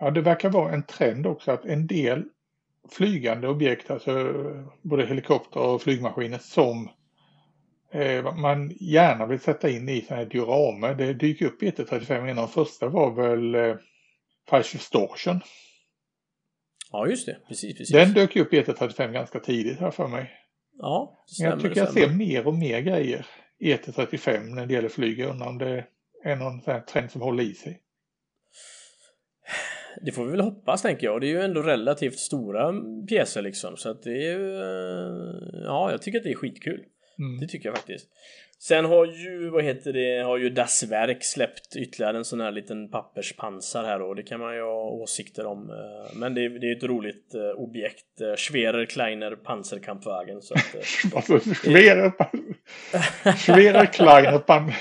[0.00, 2.24] Ja, det verkar vara en trend också att en del
[2.90, 4.34] flygande objekt, alltså
[4.82, 6.90] både helikopter och flygmaskiner som eh,
[8.36, 10.94] man gärna vill sätta in i sådana här dioramer.
[10.94, 13.76] Det dyker upp i 135 en av de första var väl eh,
[14.50, 15.40] Fire Station.
[16.92, 17.38] Ja, just det.
[17.48, 17.92] Precis, precis.
[17.96, 20.30] Den dök ju upp i 135 ganska tidigt här för mig.
[20.78, 22.06] Ja, det Men jag stämmer, tycker jag stämmer.
[22.08, 23.26] ser mer och mer grejer
[23.58, 25.18] i 135 när det gäller flyg.
[25.18, 25.84] Jag undrar om det
[26.24, 27.80] är någon sån här trend som håller i sig.
[30.02, 31.20] Det får vi väl hoppas tänker jag.
[31.20, 32.72] Det är ju ändå relativt stora
[33.08, 33.76] pjäser liksom.
[33.76, 34.56] Så att det är ju...
[34.56, 36.84] eh, Ja, jag tycker att det är skitkul.
[37.20, 37.40] Mm.
[37.40, 38.06] Det tycker jag faktiskt.
[38.62, 42.50] Sen har ju, vad heter det, har ju Das Werk släppt ytterligare en sån här
[42.52, 45.70] liten papperspansar här och det kan man ju ha åsikter om.
[45.70, 48.20] eh, Men det är, det är ett roligt eh, objekt.
[48.20, 50.42] eh, Schwerer Kleiner Panzerkampfwagen.
[50.42, 50.74] Så att,
[51.14, 52.12] Alltså, Schwerer,
[53.36, 54.72] Schwerer Kleiner Pan-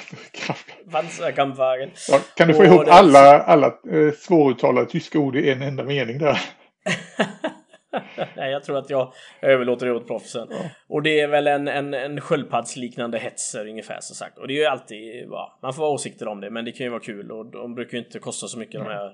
[0.91, 1.89] Panzerkampfwagen.
[2.09, 3.73] ja, Kan du få Och ihop alla, alla
[4.19, 6.39] svåruttalade tyska ord i en enda mening där?
[8.35, 10.47] Nej, jag tror att jag överlåter det åt proffsen.
[10.87, 14.37] Och det är väl en, en, en sköldpaddsliknande hetser ungefär som sagt.
[14.37, 16.83] Och det är ju alltid, ja, man får ha åsikter om det, men det kan
[16.85, 19.11] ju vara kul och de brukar ju inte kosta så mycket de här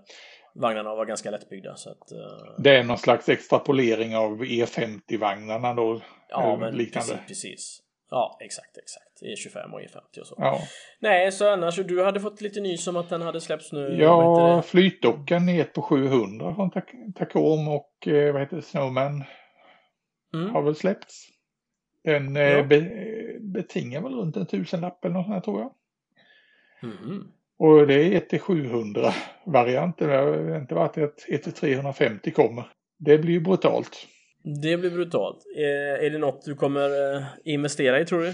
[0.56, 1.76] vagnarna vara ganska lättbyggda.
[1.76, 6.02] Så att, eh, Det är någon slags extrapolering av E50-vagnarna då.
[6.30, 7.20] ja, eller men liknande.
[7.28, 7.82] precis, precis.
[8.10, 9.22] Ja, exakt, exakt.
[9.22, 10.36] E25 och E50 och så.
[10.38, 10.60] Ja,
[11.00, 13.98] Nej, så annars, du hade fått lite nys om att den hade släppts nu.
[14.02, 19.24] ja flytdockan ett på 700 från Tak- Tacom och eh, vad heter det, Snowman
[20.34, 20.50] Mm.
[20.56, 21.28] har väl släppts.
[22.04, 22.64] Den eh, Ja.
[22.64, 22.82] be,
[23.40, 25.72] betingar väl runt en tusenlapp eller något sånt här, tror jag.
[26.90, 27.32] Mhm.
[27.58, 29.14] Och det är 1 till 700
[29.46, 30.08] varianten.
[30.10, 32.64] Det har inte varit att 1 till 350 kommer.
[32.98, 34.08] Det blir ju brutalt.
[34.46, 35.46] Det blir brutalt.
[35.58, 38.34] Eh, är det något du kommer eh, investera i tror du?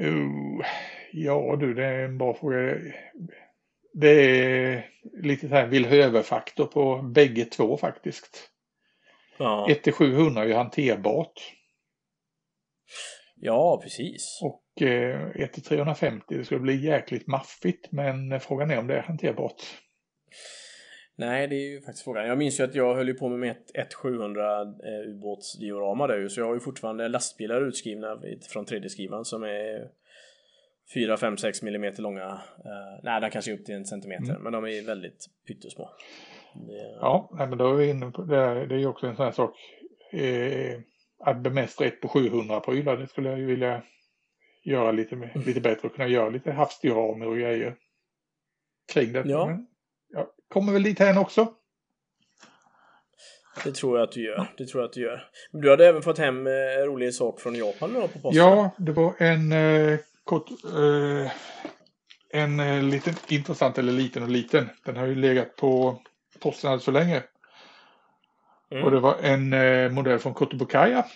[0.00, 0.66] Uh,
[1.12, 2.76] ja du, det är en bra fråga.
[3.94, 4.86] Det är
[5.22, 8.50] lite så här vill-höver-faktor på bägge två faktiskt.
[9.38, 11.52] Ja, 1 till 700 är ju hanterbart.
[13.36, 14.40] ja precis.
[14.42, 17.92] Och eh, 1 till 350 det skulle bli jäkligt maffigt.
[17.92, 19.62] Men frågan är om det är hanterbart.
[21.16, 22.26] Nej, det är ju faktiskt frågan.
[22.26, 26.18] Jag minns ju att jag höll ju på med ett, ett 700 eh, ubåtsdiorama där
[26.18, 28.20] ju, så jag har ju fortfarande lastbilar utskrivna
[28.52, 29.88] från 3D-skrivaren som är
[30.94, 32.26] 4, 5, 6 millimeter långa.
[32.64, 35.90] Eh, nej, de kanske är upp till en centimeter, men de är väldigt pyttesmå.
[36.54, 38.66] Det, Ja, men då är vi inne på det.
[38.66, 39.54] Det är ju också en sån här sak.
[40.12, 40.80] Eh,
[41.24, 43.82] att bemästra ett på 700 prylar, det skulle jag ju vilja
[44.64, 47.76] göra lite, lite bättre och kunna göra lite havsdioramer och grejer
[48.92, 49.22] kring det.
[49.26, 49.46] Ja.
[49.46, 49.66] Men
[50.08, 51.52] jag kommer väl dit här också.
[53.64, 54.52] det tror jag att du gör.
[54.56, 55.28] Det tror jag att du gör.
[55.52, 56.52] Men du hade även fått hem eh,
[56.86, 58.32] rolig sak från Japan då på posten.
[58.32, 61.32] Ja, det var en eh, kort, eh,
[62.32, 64.68] en eh, liten intressant, eller liten och liten.
[64.84, 66.02] Den har ju legat på
[66.40, 67.22] posten alldeles för länge.
[68.70, 68.84] Mm.
[68.84, 71.06] Och det var en eh, modell från Kotobukaya.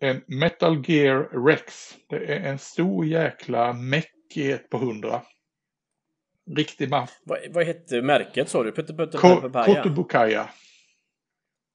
[0.00, 1.94] En Metal Gear Rex.
[2.08, 5.22] Det är en stor jäkla meck i ett på hundra.
[6.50, 7.20] Riktig maff.
[7.24, 8.72] Vad, vad hette märket sa du?
[8.72, 9.18] Putte?
[9.18, 10.50] Kotobukaya.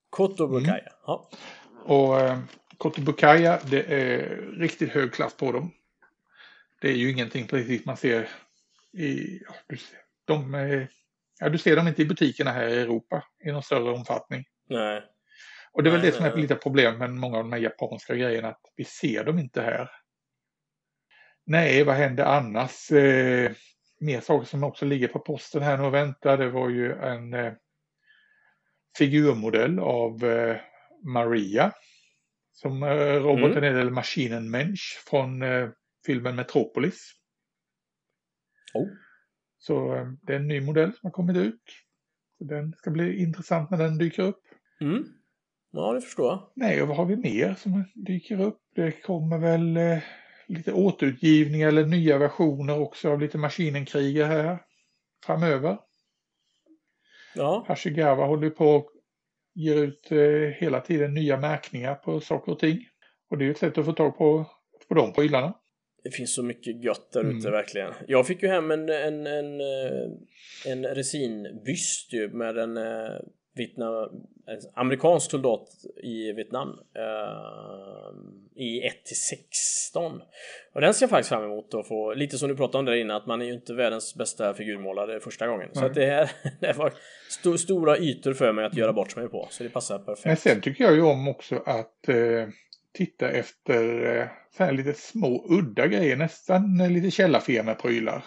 [0.09, 0.89] Kotobukaya.
[1.05, 1.30] Ja.
[1.86, 2.39] Och eh,
[2.78, 5.72] Kotobukaya, det är riktigt hög klass på dem.
[6.82, 8.30] Det är ju ingenting precis man ser
[8.93, 9.39] i...
[9.47, 10.89] Ja, du, ser- de, är-
[11.39, 14.45] ja, du ser dem inte i butikerna här i Europa i någon större omfattning.
[14.70, 15.03] Nej.
[15.72, 17.59] Och det är väl Nej, det som är lite problem med många av de här
[17.59, 19.89] japanska grejerna, att vi ser dem inte här.
[21.45, 22.91] Nej, vad händer annars?
[22.91, 23.51] Eh,
[24.00, 27.34] mer saker som också ligger på posten här nu och väntar, det var ju en
[27.34, 27.54] eh,
[28.97, 30.58] figurmodell av eh,
[31.04, 31.72] Maria.
[32.52, 33.76] Som eh, roboten Mm.
[33.76, 35.70] är, eller Maschinen Mensch från eh,
[36.06, 37.12] filmen Metropolis.
[38.74, 38.88] Oh.
[39.58, 41.64] Så eh, det är en ny modell som har kommit ut.
[42.38, 44.41] Så den ska bli intressant när den dyker upp.
[44.82, 45.06] Mm.
[45.72, 46.52] Ja, det förstår jag.
[46.56, 48.60] Nej, och vad har vi mer som dyker upp?
[48.76, 49.78] Det kommer väl
[50.50, 54.58] lite återutgivningar eller nya versioner också av lite maskinenkrigar här
[55.26, 55.78] framöver.
[57.36, 57.66] Ja.
[57.68, 58.91] Hashigawa håller på och
[59.56, 60.20] ger ut eh,
[60.60, 62.80] hela tiden nya märkningar på saker och ting.
[63.30, 64.45] Och det är ju ett sätt att få tag på,
[64.88, 65.54] på de prylarna.
[66.04, 67.52] Det finns så mycket gött där ute mm.
[67.52, 67.93] verkligen.
[68.08, 70.12] Jag fick ju hem en, en, en, eh,
[70.66, 73.20] en resinbyst ju med en eh,
[73.56, 74.10] Vietnam,
[74.47, 75.68] en amerikansk soldat
[76.04, 78.20] i Vietnam uh,
[78.56, 80.22] i 1 till 16.
[80.74, 82.93] Och den ser jag faktiskt fram emot att få, lite som du pratade om där
[82.93, 85.70] inne, att man är ju inte världens bästa figurmålare första gången.
[85.70, 85.76] Mm.
[85.76, 86.93] Så att det, här, det var
[87.28, 90.26] st stora ytor för mig att göra bort mig på, så det passar perfekt.
[90.26, 92.47] Men sen tycker jag ju om också att eh,
[92.93, 94.28] titta efter eh,
[94.58, 98.24] så här lite små udda grejer, nästan eh, lite källarfirmaprylar.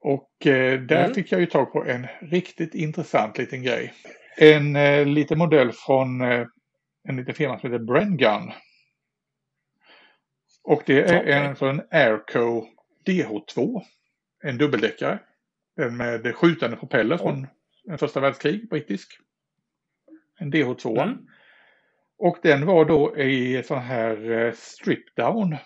[0.00, 1.14] Och eh, där mm.
[1.14, 3.94] fick jag ju tag på en riktigt intressant liten grej.
[4.36, 6.46] En eh, liten modell från eh,
[7.08, 8.52] en liten firma som heter Brengun.
[10.64, 11.32] Och det är okay.
[11.32, 12.66] en sån Airco
[13.06, 13.82] DH2.
[14.42, 15.18] En dubbeldäckare.
[15.76, 17.22] Den med skjutande propeller oh.
[17.22, 17.46] från
[17.90, 19.18] en första världskrig, brittisk.
[20.38, 21.02] En DH2.
[21.02, 21.26] Mm.
[22.18, 25.56] Och den var då i sån här eh, strip down.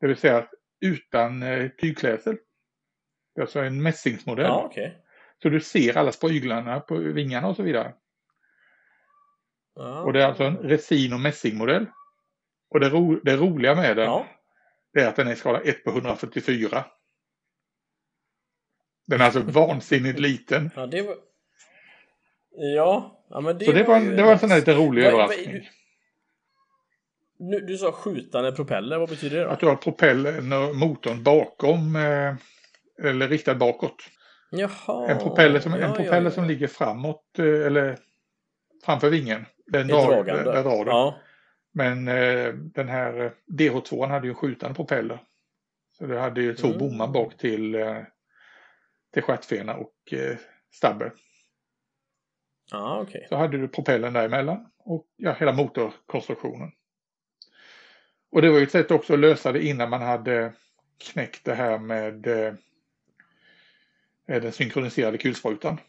[0.00, 0.48] Det vill säga
[0.80, 2.36] utan eh, tygklädsel.
[3.36, 4.46] Det är alltså en mässingsmodell.
[4.46, 4.90] Ja, okay.
[5.42, 7.94] Så du ser alla spryglarna på vingarna och så vidare.
[9.74, 10.00] Ja.
[10.00, 11.86] Och det är alltså en resin och mässingmodell.
[12.70, 14.26] Och det, ro, det roliga med den ja.
[14.92, 16.84] det är att den är i skala 1 på 144.
[19.06, 20.70] Den är alltså vansinnigt liten.
[20.76, 21.16] Ja, det var...
[22.50, 25.04] Ja, ja men det Så det var, var, det var en sån här lite rolig
[25.04, 25.68] vad, överraskning.
[27.38, 29.50] Nu, du sa skjutande propeller, vad betyder det då?
[29.50, 32.34] Att du har propellern och motorn bakom eh,
[33.02, 34.02] eller riktad bakåt.
[34.50, 35.10] Jaha.
[35.10, 37.98] En propeller som, ja, en propeller ja, som ligger framåt eh, eller
[38.84, 39.46] framför vingen.
[39.66, 41.20] Den drar, där drar den.
[41.72, 45.22] Men eh, den här eh, DH2 hade ju en skjutande propeller.
[45.98, 46.78] Så det hade ju två mm.
[46.78, 48.02] bommar bak till, eh,
[49.12, 50.36] till stjärtfena och eh,
[50.72, 51.12] stabber.
[52.72, 53.26] Ah, okay.
[53.28, 56.72] Så hade du propellern däremellan och ja, hela motorkonstruktionen.
[58.32, 60.52] Och det var ju ett sätt också att lösa det innan man hade
[61.12, 62.54] knäckt det här med eh,
[64.26, 65.80] den synkroniserade kulsprutan.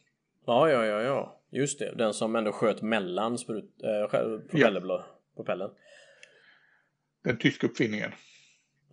[0.46, 1.42] Ja, ja, ja, ja.
[1.52, 1.92] Just det.
[1.96, 4.20] Den som ändå sköt mellan sprut, äh,
[4.52, 5.04] ja.
[5.36, 5.70] propellen.
[7.24, 8.12] Den tyska uppfinningen.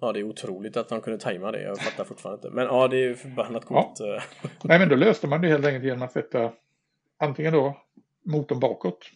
[0.01, 1.63] Ja, det är otroligt att de kunde tajma det.
[1.63, 2.57] Jag fattar fortfarande inte.
[2.57, 3.97] Men ja, det är förbannat coolt.
[3.99, 4.21] Ja.
[4.65, 6.53] Nej, men då löste man det helt enkelt genom att sätta
[7.19, 7.77] antingen då
[8.25, 9.11] motorn bakåt.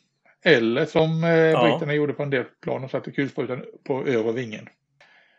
[0.44, 1.62] Eller som eh, ja.
[1.62, 4.68] britterna gjorde på en del plan och satte kulsprutan på övre vingen.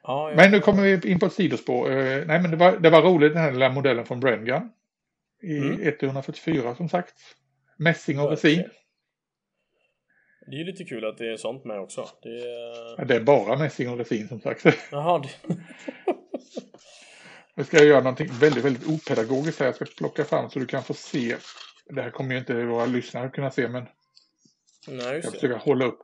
[0.04, 0.34] Ja.
[0.36, 1.92] Men nu kommer vi in på ett sidospår.
[1.92, 4.70] Eh, nej, men det var, det var roligt den här lilla modellen från Brengan.
[5.42, 5.94] I mm.
[6.00, 7.14] 144 som sagt.
[7.78, 8.64] Mässing och resin.
[10.46, 12.10] Det är ju lite kul att det är sånt med också.
[12.22, 14.66] Det är, det är bara mässing och resin som sagt.
[14.92, 15.20] Jaha.
[15.20, 15.56] Det...
[17.56, 19.66] Nu ska jag göra någonting väldigt, väldigt opedagogiskt här.
[19.66, 21.36] Jag ska plocka fram så du kan få se.
[21.90, 23.86] Det här kommer ju inte våra lyssnare kunna se men
[24.88, 26.00] Nej, jag försöker hålla upp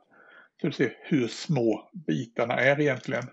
[0.60, 3.24] så du ser hur små bitarna är egentligen.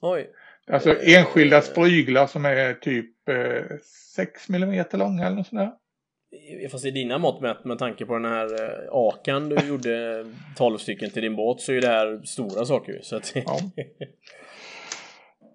[0.00, 0.30] Oj.
[0.70, 3.76] Alltså enskilda spryglar som är typ eh,
[4.16, 6.68] 6 mm långa eller något sånt där.
[6.68, 10.78] Fast i dina mått mätt med tanke på den här eh, akan du gjorde 12
[10.78, 13.32] stycken till din båt så är det här stora saker så att...
[13.34, 13.58] ja.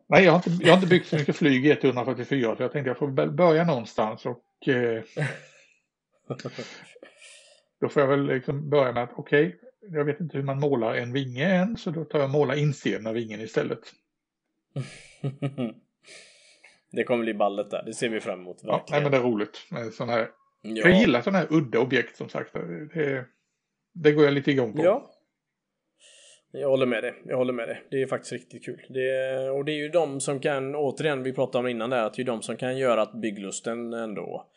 [0.09, 2.71] Nej, jag har, inte, jag har inte byggt så mycket flyg i 144 så jag
[2.71, 5.03] tänkte jag får börja någonstans och eh,
[7.81, 10.59] då får jag väl liksom börja med att okej, okay, jag vet inte hur man
[10.59, 13.79] målar en vinge än så då tar jag och målar insidan av vingen istället.
[16.91, 18.57] det kommer bli ballet där, det ser vi fram emot.
[18.57, 18.79] Verkligen.
[18.79, 20.29] Ja, nej, men det är roligt med sådana här.
[20.61, 20.89] Ja.
[20.89, 22.53] Jag gillar sådana här udda objekt som sagt.
[22.93, 23.25] Det,
[23.93, 24.83] det går jag lite igång på.
[24.83, 25.11] Ja.
[26.51, 27.13] Jag håller med dig.
[27.25, 27.83] Jag håller med dig.
[27.91, 28.85] Det är faktiskt riktigt kul.
[28.89, 32.13] Det, och det är ju de som kan, återigen, vi pratade om innan där, att
[32.13, 34.51] det är de som kan göra att bygglusten ändå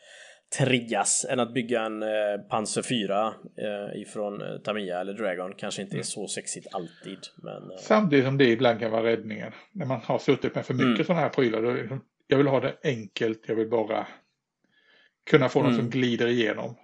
[0.57, 2.09] triggas än att bygga en eh,
[2.49, 6.03] Panzer 4 eh, ifrån eh, Tamiya eller Dragon kanske inte är mm.
[6.03, 7.19] så sexigt alltid.
[7.35, 7.77] Men, eh...
[7.77, 9.51] Samtidigt som det ibland kan vara räddningen.
[9.71, 11.03] När man har suttit med för mycket mm.
[11.03, 11.61] sådana här prylar.
[11.61, 14.07] Då, jag vill ha det enkelt, jag vill bara
[15.29, 15.71] kunna få mm.
[15.71, 16.75] något som glider igenom.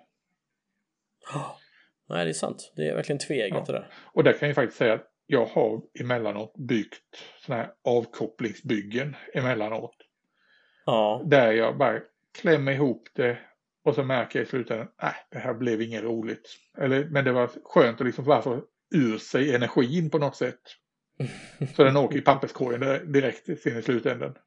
[1.35, 1.51] Oh.
[2.09, 2.73] Nej, det är sant.
[2.75, 3.73] Det är verkligen tvegat ja.
[3.73, 3.87] det där.
[4.13, 9.95] Och där kan jag faktiskt säga att jag har emellanåt byggt sådana här avkopplingsbyggen emellanåt.
[10.85, 11.21] Ja.
[11.25, 11.99] Där jag bara
[12.41, 13.37] klämmer ihop det
[13.83, 16.49] och så märker jag i slutändan, nej, det här blev inget roligt.
[16.77, 18.63] Eller, men det var skönt att liksom få
[18.95, 20.59] ur sig energin på något sätt.
[21.75, 24.37] Så den åker i papperskorgen direkt sen i slutändan.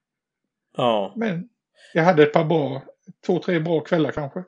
[0.76, 1.12] Ja.
[1.16, 1.48] Men
[1.92, 2.82] jag hade ett par bra,
[3.26, 4.44] två, tre bra kvällar kanske.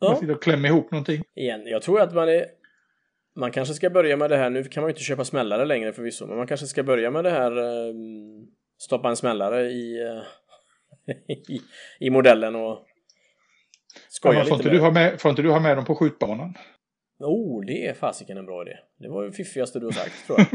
[0.00, 0.08] Ja.
[0.08, 1.22] Man sitter och klämmer ihop någonting.
[1.34, 2.46] Igen, jag tror att man är
[3.36, 5.92] man kanske ska börja med det här, nu kan man ju inte köpa smällare längre
[5.92, 8.46] förvisso, men man kanske ska börja med det här ehm,
[8.78, 10.22] stoppa en smällare i, eh,
[11.48, 11.60] i,
[12.00, 12.86] i modellen och
[14.08, 16.54] Skoja ja, får, inte du ha med, får inte du ha med dem på skjutbanan?
[17.18, 18.76] Oh, det är fasiken en bra idé.
[18.98, 20.48] Det var det fiffigaste du har sagt tror jag.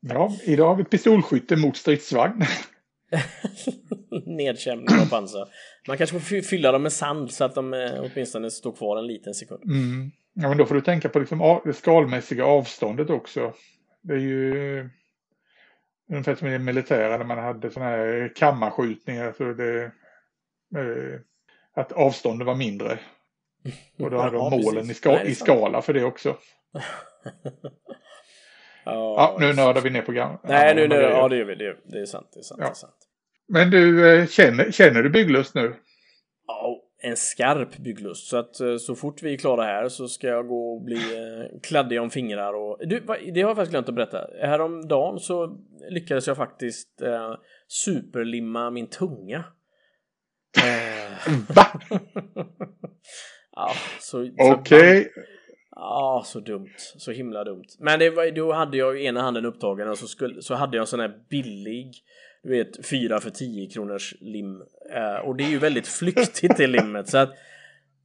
[0.16, 2.42] ja, idag har vi pistolskytte mot stridsvagn.
[4.26, 5.48] Nedkämning av pansar.
[5.88, 9.06] Man kanske får fylla dem med sand så att de eh, åtminstone står kvar en
[9.06, 9.64] liten sekund.
[9.64, 10.10] Mm.
[10.34, 13.52] Ja, men då får du tänka på liksom det skalmässiga avståndet också.
[14.02, 14.88] Det är ju
[16.10, 19.34] ungefär som i det militära när man hade sådana här kammarskjutningar.
[19.36, 19.92] Så det,
[20.76, 21.20] eh,
[21.74, 22.98] att avståndet var mindre.
[23.98, 26.36] Och då hade de målen i, ska, i skala för det också.
[28.84, 30.40] ja, nu nördar vi ner på gamla.
[30.44, 31.54] Nej, nu, nu, ja, det gör vi.
[31.54, 32.28] Det, det är sant.
[32.32, 32.66] Det är sant, ja.
[32.66, 33.08] det är sant.
[33.48, 35.74] Men du, eh, känner, känner du bygglust nu?
[36.46, 38.26] Ja, en skarp bygglust.
[38.26, 40.96] Så att eh, så fort vi är klara här så ska jag gå och bli
[40.96, 42.78] eh, kladdig om fingrar och...
[42.80, 43.00] Du,
[43.34, 44.26] det har jag faktiskt glömt att berätta.
[44.40, 45.58] Häromdagen så
[45.90, 47.34] lyckades jag faktiskt eh,
[47.68, 49.44] superlimma min tunga.
[50.58, 51.66] Eh, Va?
[53.56, 54.30] ja, så...
[54.38, 55.00] Okej.
[55.00, 55.08] Okay.
[55.70, 56.74] Ja, så dumt.
[56.76, 57.64] Så himla dumt.
[57.78, 60.76] Men det var, då hade jag ju ena handen upptagen och så, skulle, så hade
[60.76, 61.92] jag en sån här billig
[62.42, 64.62] du vet, 4 för 10 kronors lim.
[64.94, 67.34] Eh, och det är ju väldigt flyktigt det limmet så att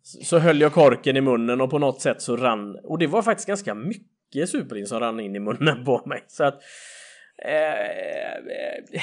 [0.01, 3.21] så höll jag korken i munnen och på något sätt så rann och det var
[3.21, 6.61] faktiskt ganska mycket superin som rann in i munnen på mig så att
[7.45, 9.01] eh,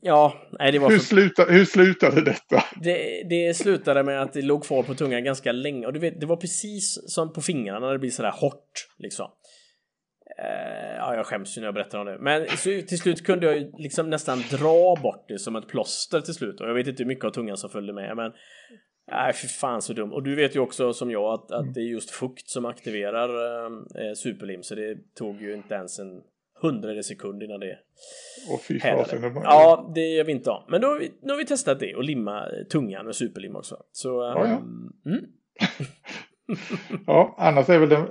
[0.00, 1.04] Ja, nej det var hur, för...
[1.04, 2.64] slutade, hur slutade detta?
[2.82, 6.20] Det, det slutade med att det låg kvar på tungan ganska länge och du vet,
[6.20, 9.30] det var precis som på fingrarna när det blir sådär hårt liksom.
[10.40, 12.18] Uh, ja, jag skäms ju när jag berättar om det.
[12.18, 16.34] Men så, till slut kunde jag liksom nästan dra bort det som ett plåster till
[16.34, 16.60] slut.
[16.60, 18.16] Och jag vet inte hur mycket av tungan som följde med.
[18.16, 18.32] Men
[19.10, 20.12] nej, för fan så dum.
[20.12, 23.28] Och du vet ju också som jag att, att det är just fukt som aktiverar
[23.28, 24.62] uh, superlim.
[24.62, 26.20] Så det tog ju inte ens en
[26.62, 27.78] hundrade sekund innan det
[28.48, 29.22] Åh fy fasen.
[29.34, 30.64] Ja, det gör vi inte om.
[30.68, 33.76] Men då har vi, nu har vi testat det och limma tungan med superlim också.
[33.92, 34.62] Så, ja, ja.
[35.10, 35.26] Mm.
[37.06, 38.06] ja, annars är väl det,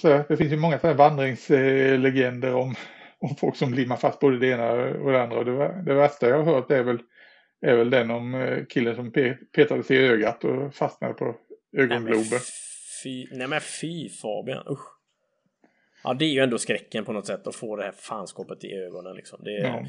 [0.00, 2.74] säga, det finns ju många vandringslegender om,
[3.18, 5.38] om folk som limmar fast både det ena och det andra.
[5.38, 6.98] Och det, det värsta jag har hört är väl,
[7.66, 9.12] är väl den om eh, killen som
[9.54, 11.34] petade sig i ögat och fastnade på
[11.76, 12.40] ögongloben.
[13.02, 14.95] Fy, nej men fy Fabian, usch.
[16.06, 18.72] Ja, det är ju ändå skräcken på något sätt att få det här fanskapet i
[18.72, 19.40] ögonen liksom.
[19.44, 19.82] Det är, ja.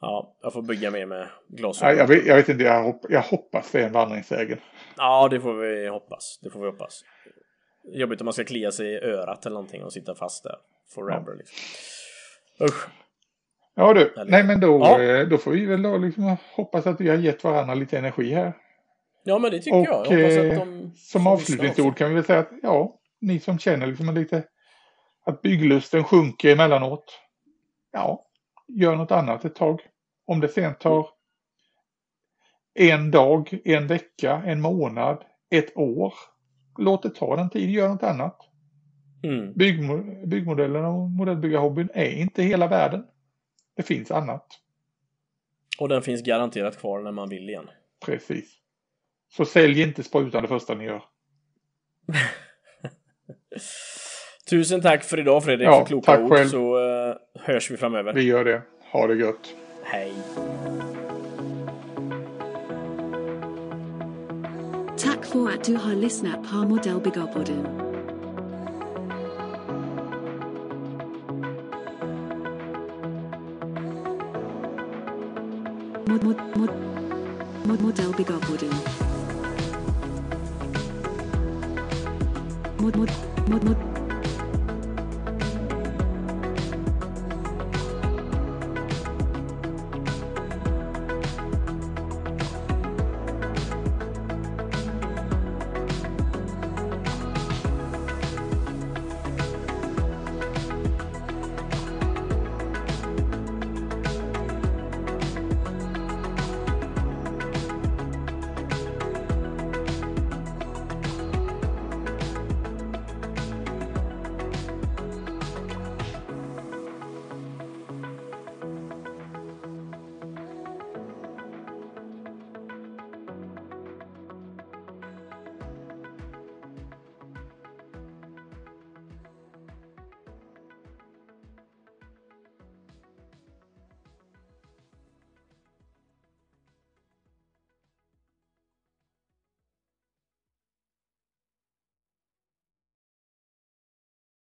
[0.00, 1.96] ja jag får bygga mer med glasögon.
[1.96, 4.58] Ja, jag, vet, jag vet inte, jag, hopp, jag hoppas det är en vandringssägen.
[4.96, 6.38] Ja, det får vi hoppas.
[6.42, 7.00] Det får vi hoppas.
[7.94, 10.56] Jobbigt om man ska klia sig i örat eller någonting och sitta fast där
[10.94, 11.24] forever.
[11.26, 11.34] Ja.
[11.34, 11.56] Liksom.
[12.66, 12.88] Usch.
[13.76, 14.30] Ja du, eller...
[14.30, 15.02] nej men då, ja.
[15.02, 18.30] Eh, då får vi väl då liksom hoppas att vi har gett varandra lite energi
[18.30, 18.52] här.
[19.24, 20.20] Ja men det tycker och, jag.
[20.20, 23.86] jag att de eh, som avslutningsord kan vi väl säga att ja, ni som känner
[23.86, 24.44] liksom lite
[25.24, 27.20] att bygglusten sjunker emellanåt.
[27.92, 28.24] Ja,
[28.68, 29.80] gör något annat ett tag.
[30.26, 31.06] Om det sen tar
[32.74, 36.14] en dag, en vecka, en månad, ett år.
[36.78, 38.38] Låt det ta den tid, gör något annat.
[39.22, 39.52] Mm.
[39.52, 43.06] Byggmo byggmodellen och modellbyggarhobbyn är inte hela världen.
[43.76, 44.46] Det finns annat.
[45.78, 47.70] Och den finns garanterat kvar när man vill igen.
[48.04, 48.58] Precis.
[49.28, 51.04] Så sälj inte sprutan det första ni gör.
[54.50, 56.48] Tusen tack för idag Fredrik ja, för kloka tack ord själv.
[56.48, 58.12] så uh, hörs vi framöver.
[58.12, 58.62] Vi gör det.
[58.92, 59.54] Ha det gött.
[59.84, 60.12] Hej.
[64.98, 67.66] Tack för att du har lyssnat på Modellbyggarpodden.
[76.04, 76.70] Mod, mod, mod,
[77.64, 78.70] mod, Modellbyggarpodden.
[82.78, 83.10] Mod, mod,
[83.48, 83.93] mod, mod